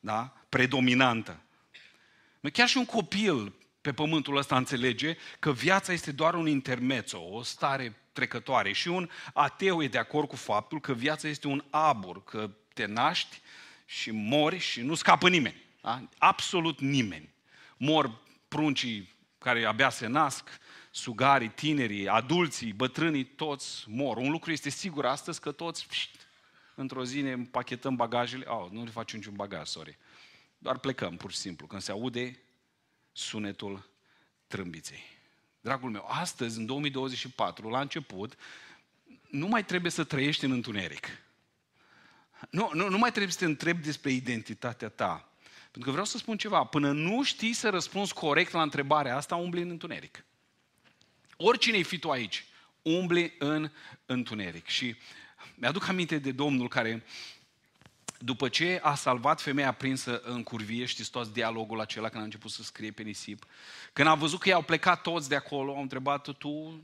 [0.00, 0.32] da?
[0.48, 1.40] predominantă.
[2.52, 7.42] Chiar și un copil pe pământul ăsta înțelege că viața este doar un intermezzo, o
[7.42, 8.72] stare trecătoare.
[8.72, 12.86] Și un ateu e de acord cu faptul că viața este un abur, că te
[12.86, 13.40] naști
[13.86, 15.64] și mori și nu scapă nimeni.
[15.80, 16.08] Da?
[16.18, 17.30] Absolut nimeni
[17.82, 20.48] mor pruncii care abia se nasc,
[20.90, 24.16] sugarii, tinerii, adulții, bătrânii, toți mor.
[24.16, 26.10] Un lucru este sigur astăzi că toți, pșt,
[26.74, 29.98] într-o zi ne împachetăm bagajele, oh, nu le facem niciun bagaj, sorry.
[30.58, 32.42] Doar plecăm, pur și simplu, când se aude
[33.12, 33.90] sunetul
[34.46, 35.02] trâmbiței.
[35.60, 38.34] Dragul meu, astăzi, în 2024, la început,
[39.30, 41.06] nu mai trebuie să trăiești în întuneric.
[42.50, 45.32] Nu, nu, nu mai trebuie să te întrebi despre identitatea ta.
[45.62, 46.64] Pentru că vreau să spun ceva.
[46.64, 50.24] Până nu știi să răspunzi corect la întrebarea asta, umbli în întuneric.
[51.36, 52.44] Oricine-i fi tu aici,
[52.82, 53.70] umbli în
[54.06, 54.66] întuneric.
[54.66, 54.96] Și
[55.54, 57.04] mi-aduc aminte de Domnul care,
[58.22, 62.50] după ce a salvat femeia prinsă în curvie, știți toți dialogul acela când a început
[62.50, 63.46] să scrie pe nisip,
[63.92, 66.80] când a văzut că i-au plecat toți de acolo, au întrebat, tu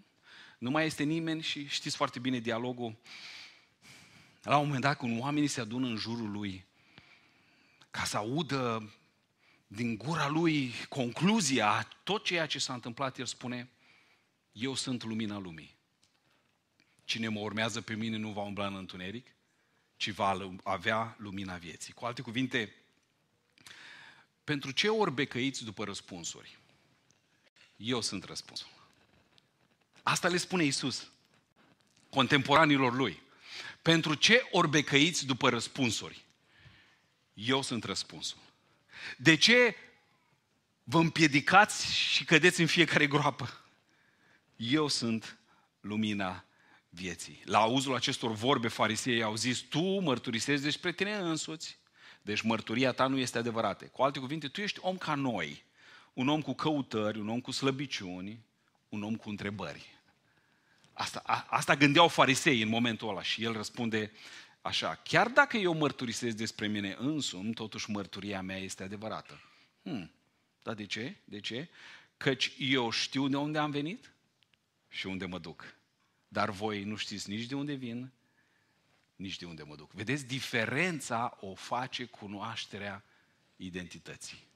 [0.59, 2.96] nu mai este nimeni și știți foarte bine dialogul.
[4.42, 6.64] La un moment dat, când oamenii se adună în jurul lui,
[7.90, 8.92] ca să audă
[9.66, 13.70] din gura lui concluzia tot ceea ce s-a întâmplat, el spune,
[14.53, 15.77] eu sunt lumina lumii.
[17.05, 19.36] Cine mă urmează pe mine nu va umbla în întuneric,
[19.96, 21.92] ci va avea lumina vieții.
[21.92, 22.74] Cu alte cuvinte,
[24.44, 26.59] pentru ce ori becăiți după răspunsuri?
[27.76, 28.68] Eu sunt răspunsul.
[30.02, 31.11] Asta le spune Isus
[32.09, 33.22] contemporanilor lui.
[33.82, 36.24] Pentru ce ori becăiți după răspunsuri?
[37.35, 38.38] Eu sunt răspunsul.
[39.16, 39.76] De ce
[40.85, 43.64] vă împiedicați și cădeți în fiecare groapă?
[44.56, 45.38] Eu sunt
[45.80, 46.45] lumina
[46.96, 47.42] vieții.
[47.44, 51.78] La auzul acestor vorbe, farisei au zis, tu mărturisezi despre tine însuți,
[52.22, 53.85] deci mărturia ta nu este adevărată.
[53.85, 55.64] Cu alte cuvinte, tu ești om ca noi,
[56.12, 58.40] un om cu căutări, un om cu slăbiciuni,
[58.88, 59.94] un om cu întrebări.
[60.92, 64.12] Asta, a, asta gândeau farisei în momentul ăla și el răspunde
[64.62, 69.40] așa, chiar dacă eu mărturisesc despre mine însumi, totuși mărturia mea este adevărată.
[69.82, 70.11] Hmm.
[70.62, 71.16] Dar de ce?
[71.24, 71.68] De ce?
[72.16, 74.12] Căci eu știu de unde am venit
[74.88, 75.75] și unde mă duc.
[76.37, 78.12] Dar voi nu știți nici de unde vin,
[79.14, 79.92] nici de unde mă duc.
[79.92, 83.05] Vedeți, diferența o face cunoașterea
[83.57, 84.46] identității.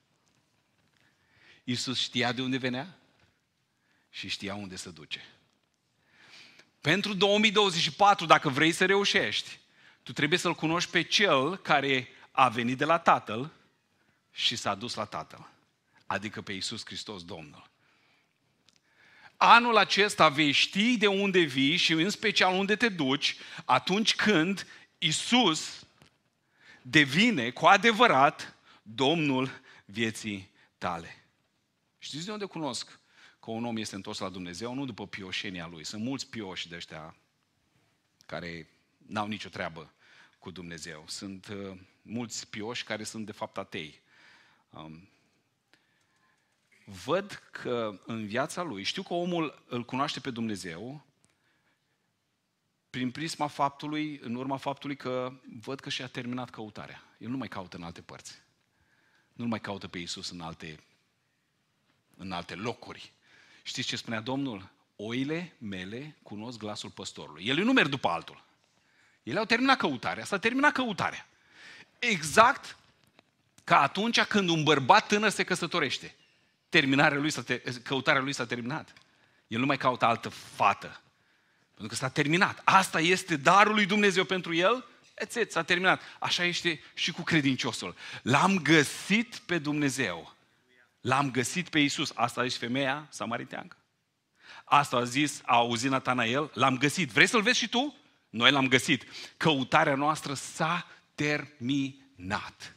[1.65, 2.99] Iisus știa de unde venea
[4.11, 5.25] și știa unde se duce.
[6.81, 9.59] Pentru 2024, dacă vrei să reușești,
[10.03, 13.53] tu trebuie să-L cunoști pe Cel care a venit de la Tatăl
[14.31, 15.51] și s-a dus la Tatăl.
[16.07, 17.70] Adică pe Iisus Hristos Domnul.
[19.43, 24.67] Anul acesta vei ști de unde vii și în special unde te duci atunci când
[24.99, 25.87] Iisus
[26.83, 31.25] devine cu adevărat Domnul vieții tale.
[31.99, 33.01] Știți de unde cunosc
[33.41, 34.75] că un om este întors la Dumnezeu?
[34.75, 35.85] Nu după pioșenia lui.
[35.85, 37.17] Sunt mulți pioși de ăștia
[38.27, 38.69] care
[39.07, 39.93] n-au nicio treabă
[40.39, 41.05] cu Dumnezeu.
[41.07, 44.01] Sunt uh, mulți pioși care sunt de fapt atei.
[44.71, 45.09] Um,
[47.05, 51.05] văd că în viața lui, știu că omul îl cunoaște pe Dumnezeu
[52.91, 57.03] prin prisma faptului, în urma faptului că văd că și-a terminat căutarea.
[57.19, 58.43] El nu mai caută în alte părți.
[59.33, 60.81] Nu mai caută pe Iisus în alte,
[62.17, 63.13] în alte locuri.
[63.63, 64.69] Știți ce spunea Domnul?
[64.97, 67.47] Oile mele cunosc glasul păstorului.
[67.47, 68.45] El nu merg după altul.
[69.23, 70.25] Ele au terminat căutarea.
[70.25, 71.27] S-a terminat căutarea.
[71.99, 72.77] Exact
[73.65, 76.15] ca atunci când un bărbat tânăr se căsătorește.
[76.71, 78.93] Terminarea lui s-a ter- căutarea lui s-a terminat.
[79.47, 81.01] El nu mai caută altă fată.
[81.75, 82.61] Pentru că s-a terminat.
[82.65, 84.87] Asta este darul lui Dumnezeu pentru el.
[85.15, 86.03] Ețet, s-a terminat.
[86.19, 87.95] Așa este și cu credinciosul.
[88.23, 90.35] L-am găsit pe Dumnezeu.
[91.01, 92.13] L-am găsit pe Isus.
[92.15, 93.77] Asta a zis femeia samariteancă.
[94.65, 97.11] Asta a zis, a auzit Natanael, l-am găsit.
[97.11, 97.97] Vrei să-l vezi și tu?
[98.29, 99.05] Noi l-am găsit.
[99.37, 102.77] Căutarea noastră s-a terminat.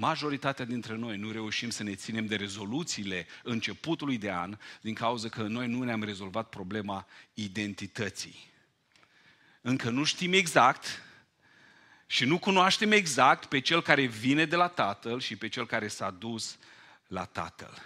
[0.00, 5.28] Majoritatea dintre noi nu reușim să ne ținem de rezoluțiile începutului de an din cauza
[5.28, 8.50] că noi nu ne-am rezolvat problema identității.
[9.60, 11.02] Încă nu știm exact
[12.06, 15.88] și nu cunoaștem exact pe cel care vine de la Tatăl și pe cel care
[15.88, 16.58] s-a dus
[17.06, 17.82] la Tatăl.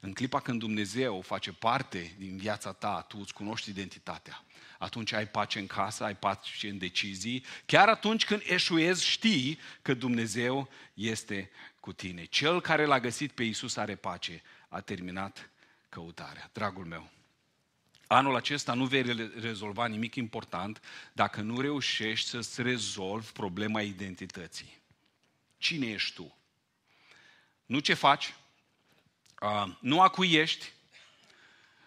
[0.00, 4.44] În clipa când Dumnezeu face parte din viața ta, tu îți cunoști identitatea.
[4.78, 7.44] Atunci ai pace în casă, ai pace în decizii.
[7.66, 12.24] Chiar atunci când eșuezi, știi că Dumnezeu este cu tine.
[12.24, 14.42] Cel care l-a găsit pe Iisus are pace.
[14.68, 15.50] A terminat
[15.88, 16.50] căutarea.
[16.52, 17.10] Dragul meu,
[18.06, 24.80] anul acesta nu vei rezolva nimic important dacă nu reușești să-ți rezolvi problema identității.
[25.58, 26.36] Cine ești tu?
[27.66, 28.34] Nu ce faci,
[29.80, 30.72] nu a cui ești,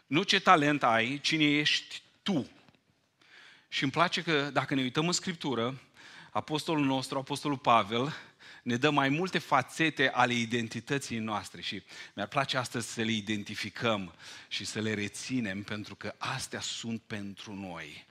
[0.07, 2.49] nu ce talent ai, cine ești tu.
[3.69, 5.81] Și îmi place că dacă ne uităm în Scriptură,
[6.31, 8.13] apostolul nostru, apostolul Pavel,
[8.63, 11.83] ne dă mai multe fațete ale identității noastre și
[12.15, 14.13] mi-ar place astăzi să le identificăm
[14.47, 18.05] și să le reținem pentru că astea sunt pentru noi.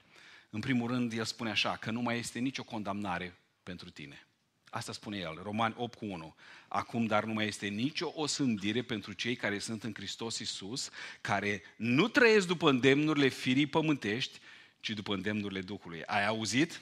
[0.51, 4.27] În primul rând, el spune așa, că nu mai este nicio condamnare pentru tine.
[4.71, 6.35] Asta spune el, Romani 8 cu 1.
[6.69, 10.91] Acum, dar nu mai este nicio osândire pentru cei care sunt în Hristos Iisus,
[11.21, 14.39] care nu trăiesc după îndemnurile firii pământești,
[14.81, 16.03] ci după îndemnurile Duhului.
[16.07, 16.81] Ai auzit?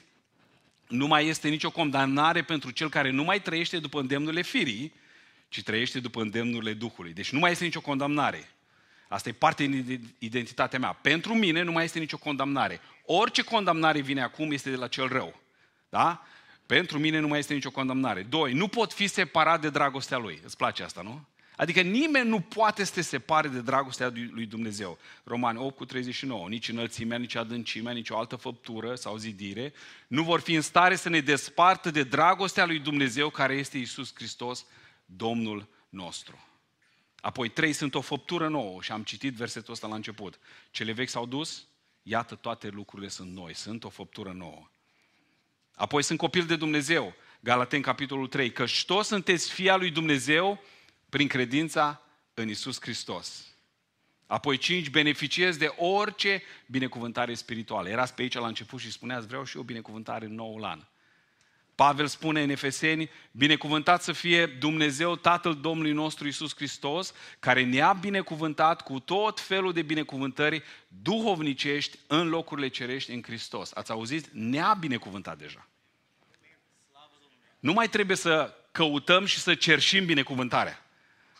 [0.87, 4.93] Nu mai este nicio condamnare pentru cel care nu mai trăiește după îndemnurile firii,
[5.49, 7.13] ci trăiește după îndemnurile Duhului.
[7.13, 8.51] Deci nu mai este nicio condamnare.
[9.07, 10.93] Asta e parte din identitatea mea.
[10.93, 12.81] Pentru mine nu mai este nicio condamnare.
[13.05, 15.39] Orice condamnare vine acum este de la cel rău.
[15.89, 16.25] Da?
[16.65, 18.23] Pentru mine nu mai este nicio condamnare.
[18.23, 20.41] Doi, nu pot fi separat de dragostea lui.
[20.43, 21.25] Îți place asta, nu?
[21.57, 24.97] Adică nimeni nu poate să te separe de dragostea lui Dumnezeu.
[25.23, 26.49] Romani 8 cu 39.
[26.49, 29.73] Nici înălțimea, nici adâncimea, nici o altă făptură sau zidire
[30.07, 34.11] nu vor fi în stare să ne despartă de dragostea lui Dumnezeu care este Isus
[34.15, 34.65] Hristos,
[35.05, 36.47] Domnul nostru.
[37.19, 40.39] Apoi trei sunt o făptură nouă și am citit versetul ăsta la început.
[40.71, 41.67] Cele vechi s-au dus,
[42.03, 44.69] iată toate lucrurile sunt noi, sunt o făptură nouă.
[45.75, 50.59] Apoi sunt copil de Dumnezeu, Galaten capitolul 3, că toți sunteți fia lui Dumnezeu
[51.09, 52.01] prin credința
[52.33, 53.47] în Isus Hristos.
[54.27, 57.89] Apoi cinci, beneficiez de orice binecuvântare spirituală.
[57.89, 60.79] Erați pe aici la început și spuneați, vreau și eu binecuvântare în noul an.
[61.75, 67.93] Pavel spune în Efeseni, binecuvântat să fie Dumnezeu, Tatăl Domnului nostru Isus Hristos, care ne-a
[67.93, 73.71] binecuvântat cu tot felul de binecuvântări duhovnicești în locurile cerești în Hristos.
[73.73, 74.27] Ați auzit?
[74.31, 75.67] Ne-a binecuvântat deja.
[77.59, 80.86] Nu mai trebuie să căutăm și să cerșim binecuvântarea.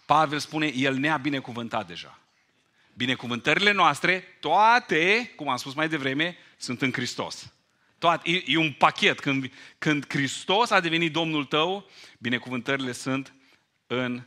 [0.08, 2.20] Pavel spune, El ne-a binecuvântat deja.
[2.94, 7.54] Binecuvântările noastre, toate, cum am spus mai devreme, sunt în Hristos.
[7.98, 9.20] Toate, e, e un pachet.
[9.20, 13.34] Când, când Hristos a devenit Domnul tău, binecuvântările sunt
[13.88, 14.24] în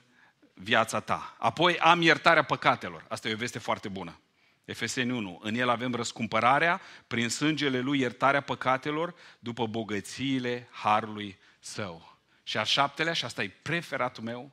[0.54, 1.36] viața ta.
[1.38, 3.04] Apoi am iertarea păcatelor.
[3.08, 4.20] Asta e o veste foarte bună.
[4.64, 5.40] Efeseni 1.
[5.42, 12.18] În el avem răscumpărarea, prin sângele lui iertarea păcatelor, după bogățiile harului său.
[12.42, 14.50] Și al șaptelea, și asta e preferatul meu,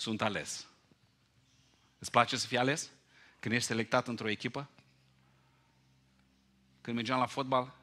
[0.00, 0.66] sunt ales.
[1.98, 2.90] Îți place să fii ales?
[3.40, 4.68] Când ești selectat într-o echipă?
[6.80, 7.74] Când mergeam la fotbal,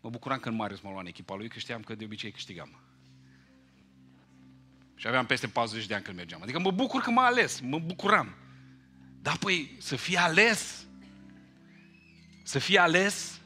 [0.00, 2.80] mă bucuram când Marius mă lua în echipa lui, că știam că de obicei câștigam.
[4.94, 6.42] Și aveam peste 40 de ani când mergeam.
[6.42, 8.34] Adică mă bucur că m-a ales, mă bucuram.
[9.22, 10.86] Dar păi, să fii ales,
[12.42, 13.40] să fii ales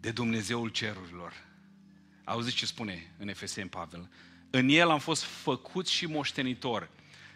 [0.00, 1.32] de Dumnezeul cerurilor.
[2.24, 4.10] Auziți ce spune în Efeseni Pavel?
[4.50, 6.90] În el am fost făcut și moștenitor,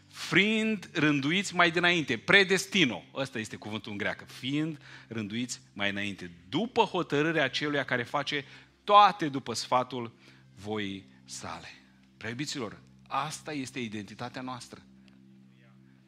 [0.09, 6.83] fiind rânduiți mai dinainte, predestino, ăsta este cuvântul în greacă, fiind rânduiți mai înainte, după
[6.83, 8.45] hotărârea celuia care face
[8.85, 10.13] toate după sfatul
[10.55, 11.69] voii sale.
[12.17, 14.83] Preiubiților, asta este identitatea noastră.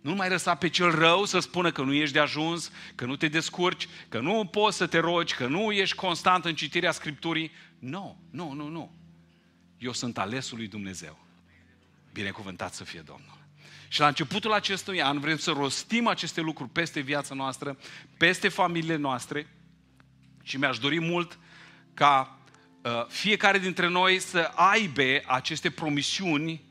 [0.00, 3.16] Nu mai lăsa pe cel rău să spună că nu ești de ajuns, că nu
[3.16, 7.50] te descurci, că nu poți să te rogi, că nu ești constant în citirea Scripturii.
[7.78, 9.03] Nu, nu, nu, nu.
[9.78, 11.18] Eu sunt alesul lui Dumnezeu.
[12.12, 13.38] Binecuvântat să fie Domnul.
[13.88, 17.78] Și la începutul acestui an vrem să rostim aceste lucruri peste viața noastră,
[18.16, 19.46] peste familiile noastre
[20.42, 21.38] și mi-aș dori mult
[21.94, 22.38] ca
[22.82, 26.62] uh, fiecare dintre noi să aibă aceste promisiuni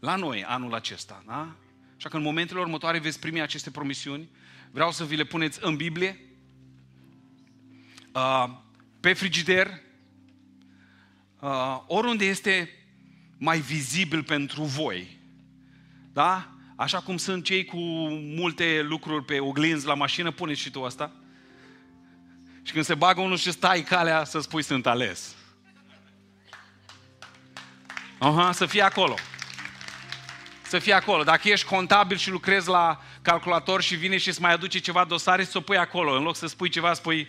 [0.00, 1.22] la noi anul acesta.
[1.26, 1.54] Da?
[1.96, 4.28] Așa că în momentele următoare veți primi aceste promisiuni.
[4.70, 6.20] Vreau să vi le puneți în Biblie,
[8.14, 8.50] uh,
[9.00, 9.80] pe frigider,
[11.40, 12.70] uh, oriunde este
[13.38, 15.18] mai vizibil pentru voi.
[16.12, 16.48] Da?
[16.76, 17.78] Așa cum sunt cei cu
[18.10, 21.12] multe lucruri pe oglinzi la mașină, puneți și tu asta.
[22.62, 25.34] Și când se bagă unul și stai calea să spui sunt ales.
[28.18, 29.14] Aha, să fie acolo
[30.70, 31.22] să fie acolo.
[31.22, 35.44] Dacă ești contabil și lucrezi la calculator și vine și îți mai aduce ceva dosare,
[35.44, 36.16] să o pui acolo.
[36.16, 37.28] În loc să spui ceva, spui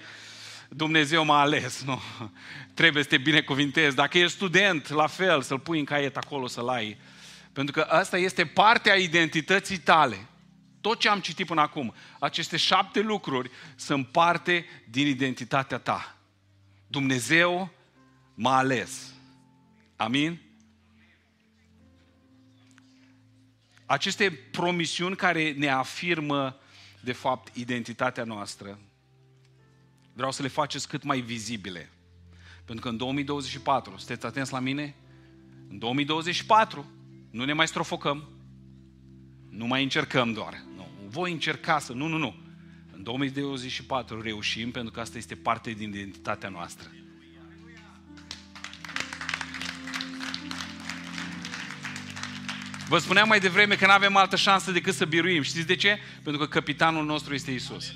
[0.76, 1.84] Dumnezeu m-a ales.
[1.84, 2.02] Nu.
[2.74, 3.96] Trebuie să te binecuvintezi.
[3.96, 6.98] Dacă ești student, la fel, să-l pui în caiet acolo, să-l ai.
[7.54, 10.28] Pentru că asta este partea identității tale.
[10.82, 16.18] Tot ce am citit până acum, aceste șapte lucruri sunt parte din identitatea ta.
[16.88, 17.70] Dumnezeu
[18.34, 19.14] m-a ales.
[19.96, 20.40] Amin?
[23.92, 26.60] aceste promisiuni care ne afirmă,
[27.00, 28.80] de fapt, identitatea noastră,
[30.14, 31.90] vreau să le faceți cât mai vizibile.
[32.66, 34.96] Pentru că în 2024, sunteți atenți la mine?
[35.70, 36.92] În 2024
[37.32, 38.30] nu ne mai strofocăm,
[39.50, 40.64] nu mai încercăm doar.
[40.76, 41.94] Nu, voi încerca să...
[41.94, 42.36] Nu, nu, nu.
[42.92, 46.92] În 2024 reușim pentru că asta este parte din identitatea noastră.
[52.88, 55.42] Vă spuneam mai devreme că nu avem altă șansă decât să biruim.
[55.42, 56.00] Știți de ce?
[56.24, 57.94] Pentru că capitanul nostru este Isus.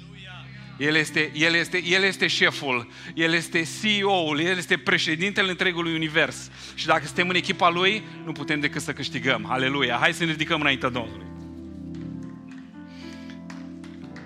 [0.77, 6.51] El este, el, este, el este șeful, El este CEO-ul, El este președintele întregului univers.
[6.73, 9.45] Și dacă suntem în echipa Lui, nu putem decât să câștigăm.
[9.49, 9.97] Aleluia!
[9.99, 11.25] Hai să ne ridicăm înaintea Domnului.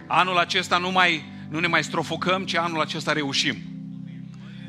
[0.08, 3.58] Anul acesta nu, mai, nu ne mai strofocăm, ci anul acesta reușim.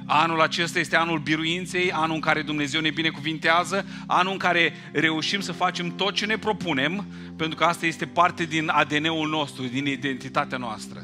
[0.06, 5.40] Anul acesta este anul biruinței, anul în care Dumnezeu ne binecuvintează, anul în care reușim
[5.40, 7.06] să facem tot ce ne propunem,
[7.36, 11.02] pentru că asta este parte din ADN-ul nostru, din identitatea noastră.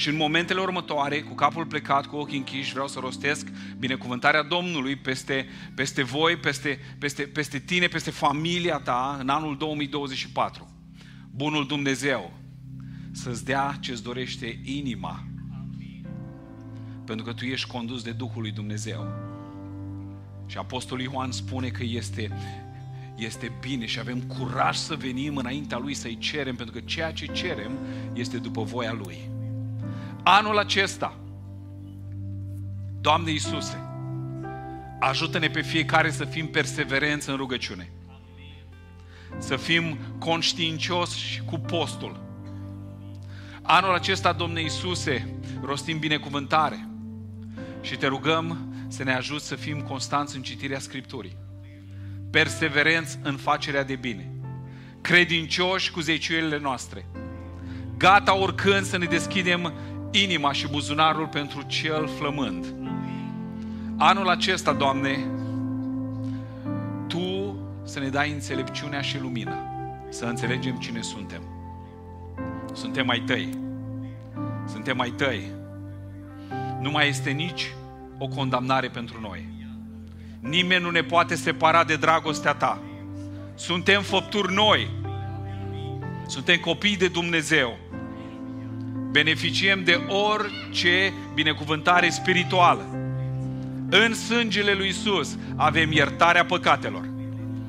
[0.00, 3.48] Și în momentele următoare, cu capul plecat, cu ochii închiși, vreau să rostesc
[3.78, 10.68] binecuvântarea Domnului peste, peste voi, peste, peste, peste tine, peste familia ta în anul 2024.
[11.30, 12.32] Bunul Dumnezeu
[13.12, 15.24] să-ți dea ce-ți dorește inima
[17.04, 19.06] pentru că tu ești condus de Duhul lui Dumnezeu.
[20.46, 22.30] Și Apostolul Ioan spune că este,
[23.16, 27.26] este bine și avem curaj să venim înaintea Lui să-i cerem, pentru că ceea ce
[27.26, 27.78] cerem
[28.12, 29.38] este după voia Lui.
[30.22, 31.18] Anul acesta,
[33.00, 33.82] Doamne Iisuse,
[35.00, 37.92] ajută-ne pe fiecare să fim perseverenți în rugăciune.
[39.38, 42.20] Să fim conștiincioși cu postul.
[43.62, 46.88] Anul acesta, Domne Iisuse, rostim binecuvântare
[47.80, 51.36] și te rugăm să ne ajut să fim constanți în citirea Scripturii,
[52.30, 54.32] perseverenți în facerea de bine,
[55.00, 57.06] credincioși cu zeciuielile noastre,
[57.96, 59.72] gata oricând să ne deschidem
[60.10, 62.74] inima și buzunarul pentru cel flămând.
[63.96, 65.26] Anul acesta, Doamne,
[67.06, 69.70] Tu să ne dai înțelepciunea și lumina
[70.08, 71.42] să înțelegem cine suntem.
[72.72, 73.58] Suntem mai tăi.
[74.68, 75.42] Suntem mai tăi.
[76.80, 77.72] Nu mai este nici
[78.18, 79.48] o condamnare pentru noi.
[80.40, 82.82] Nimeni nu ne poate separa de dragostea ta.
[83.54, 84.90] Suntem făpturi noi.
[86.26, 87.78] Suntem copii de Dumnezeu.
[89.10, 92.84] Beneficiem de orice binecuvântare spirituală.
[93.90, 97.08] În sângele lui Isus avem iertarea păcatelor.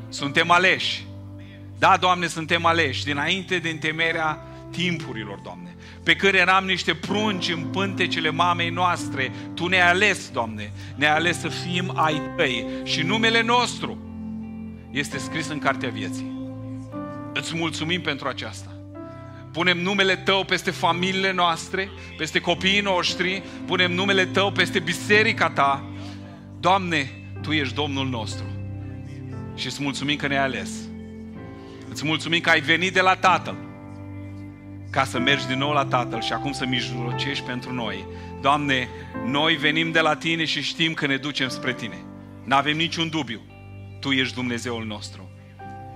[0.09, 1.05] Suntem aleși.
[1.79, 5.75] Da, Doamne, suntem aleși dinainte de întemerea timpurilor, Doamne.
[6.03, 11.39] Pe când eram niște prunci în pântecele mamei noastre, Tu ne-ai ales, Doamne, ne-ai ales
[11.39, 13.97] să fim ai Tăi și numele nostru
[14.91, 16.31] este scris în Cartea Vieții.
[17.33, 18.80] Îți mulțumim pentru aceasta.
[19.51, 25.83] Punem numele Tău peste familiile noastre, peste copiii noștri, punem numele Tău peste biserica Ta.
[26.59, 28.45] Doamne, Tu ești Domnul nostru
[29.55, 30.71] și îți mulțumim că ne-ai ales.
[31.89, 33.69] Îți mulțumim că ai venit de la Tatăl
[34.91, 38.05] ca să mergi din nou la Tatăl și acum să mijlocești pentru noi.
[38.41, 38.89] Doamne,
[39.25, 42.05] noi venim de la Tine și știm că ne ducem spre Tine.
[42.43, 43.41] Nu avem niciun dubiu.
[43.99, 45.30] Tu ești Dumnezeul nostru.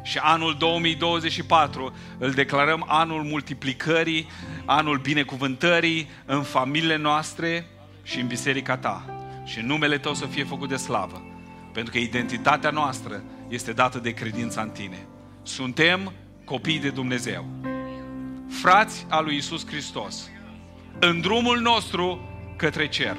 [0.05, 4.27] Și anul 2024 îl declarăm anul multiplicării,
[4.65, 7.67] anul binecuvântării în familiile noastre
[8.03, 9.05] și în biserica ta.
[9.45, 11.23] Și numele tău să fie făcut de slavă.
[11.73, 15.07] Pentru că identitatea noastră este dată de credința în tine.
[15.43, 17.45] Suntem copii de Dumnezeu.
[18.49, 20.29] Frați al lui Isus Hristos.
[20.99, 23.17] În drumul nostru către cer.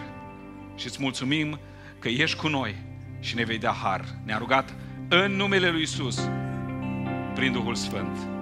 [0.76, 1.58] Și îți mulțumim
[1.98, 2.74] că ești cu noi
[3.20, 4.04] și ne vei da har.
[4.24, 4.74] Ne-a rugat
[5.08, 6.28] în numele lui Isus
[7.36, 8.35] prin Duhul Sfânt.